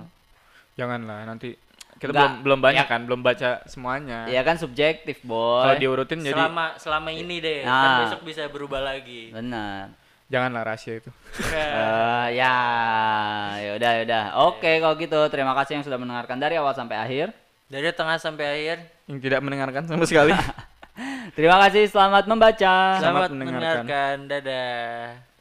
janganlah 0.74 1.22
nanti 1.24 1.54
kita 1.96 2.10
Nggak, 2.10 2.22
belum 2.22 2.34
belum 2.44 2.60
banyak 2.60 2.86
ya. 2.86 2.90
kan 2.90 3.02
belum 3.06 3.22
baca 3.22 3.50
semuanya 3.64 4.26
Iya 4.26 4.42
kan 4.42 4.58
subjektif, 4.58 5.22
kalau 5.22 5.70
boy. 5.70 5.78
diurutin 5.78 6.20
jadi 6.20 6.34
selama 6.36 6.66
selama 6.76 7.10
ini 7.10 7.38
deh 7.38 7.62
kan 7.62 7.70
Nah. 7.70 8.00
besok 8.04 8.22
bisa 8.24 8.42
berubah 8.48 8.82
lagi 8.84 9.30
Benar. 9.30 9.94
Janganlah 10.34 10.66
rahasia 10.66 10.98
itu 10.98 11.14
Eh 11.38 12.28
ya, 12.38 12.58
ya 13.62 13.72
udah 13.78 13.92
ya 13.94 14.02
udah. 14.06 14.24
Oke 14.50 14.82
kalau 14.82 14.98
gitu 14.98 15.20
terima 15.30 15.54
kasih 15.54 15.78
yang 15.78 15.86
sudah 15.86 16.02
mendengarkan 16.02 16.42
dari 16.42 16.58
awal 16.58 16.74
sampai 16.74 16.98
akhir. 16.98 17.30
dari 17.70 17.90
tengah 17.90 18.22
sampai 18.22 18.46
akhir 18.46 18.78
yang 19.10 19.18
tidak 19.18 19.40
mendengarkan 19.42 19.86
sama 19.86 20.06
sekali 20.06 20.34
Terima 21.38 21.58
kasih, 21.66 21.90
selamat 21.90 22.30
membaca. 22.30 23.02
Selamat 23.02 23.02
selamat 23.02 23.30
mendengarkan. 23.34 23.82
mendengarkan 23.82 24.16
dadah 24.30 25.33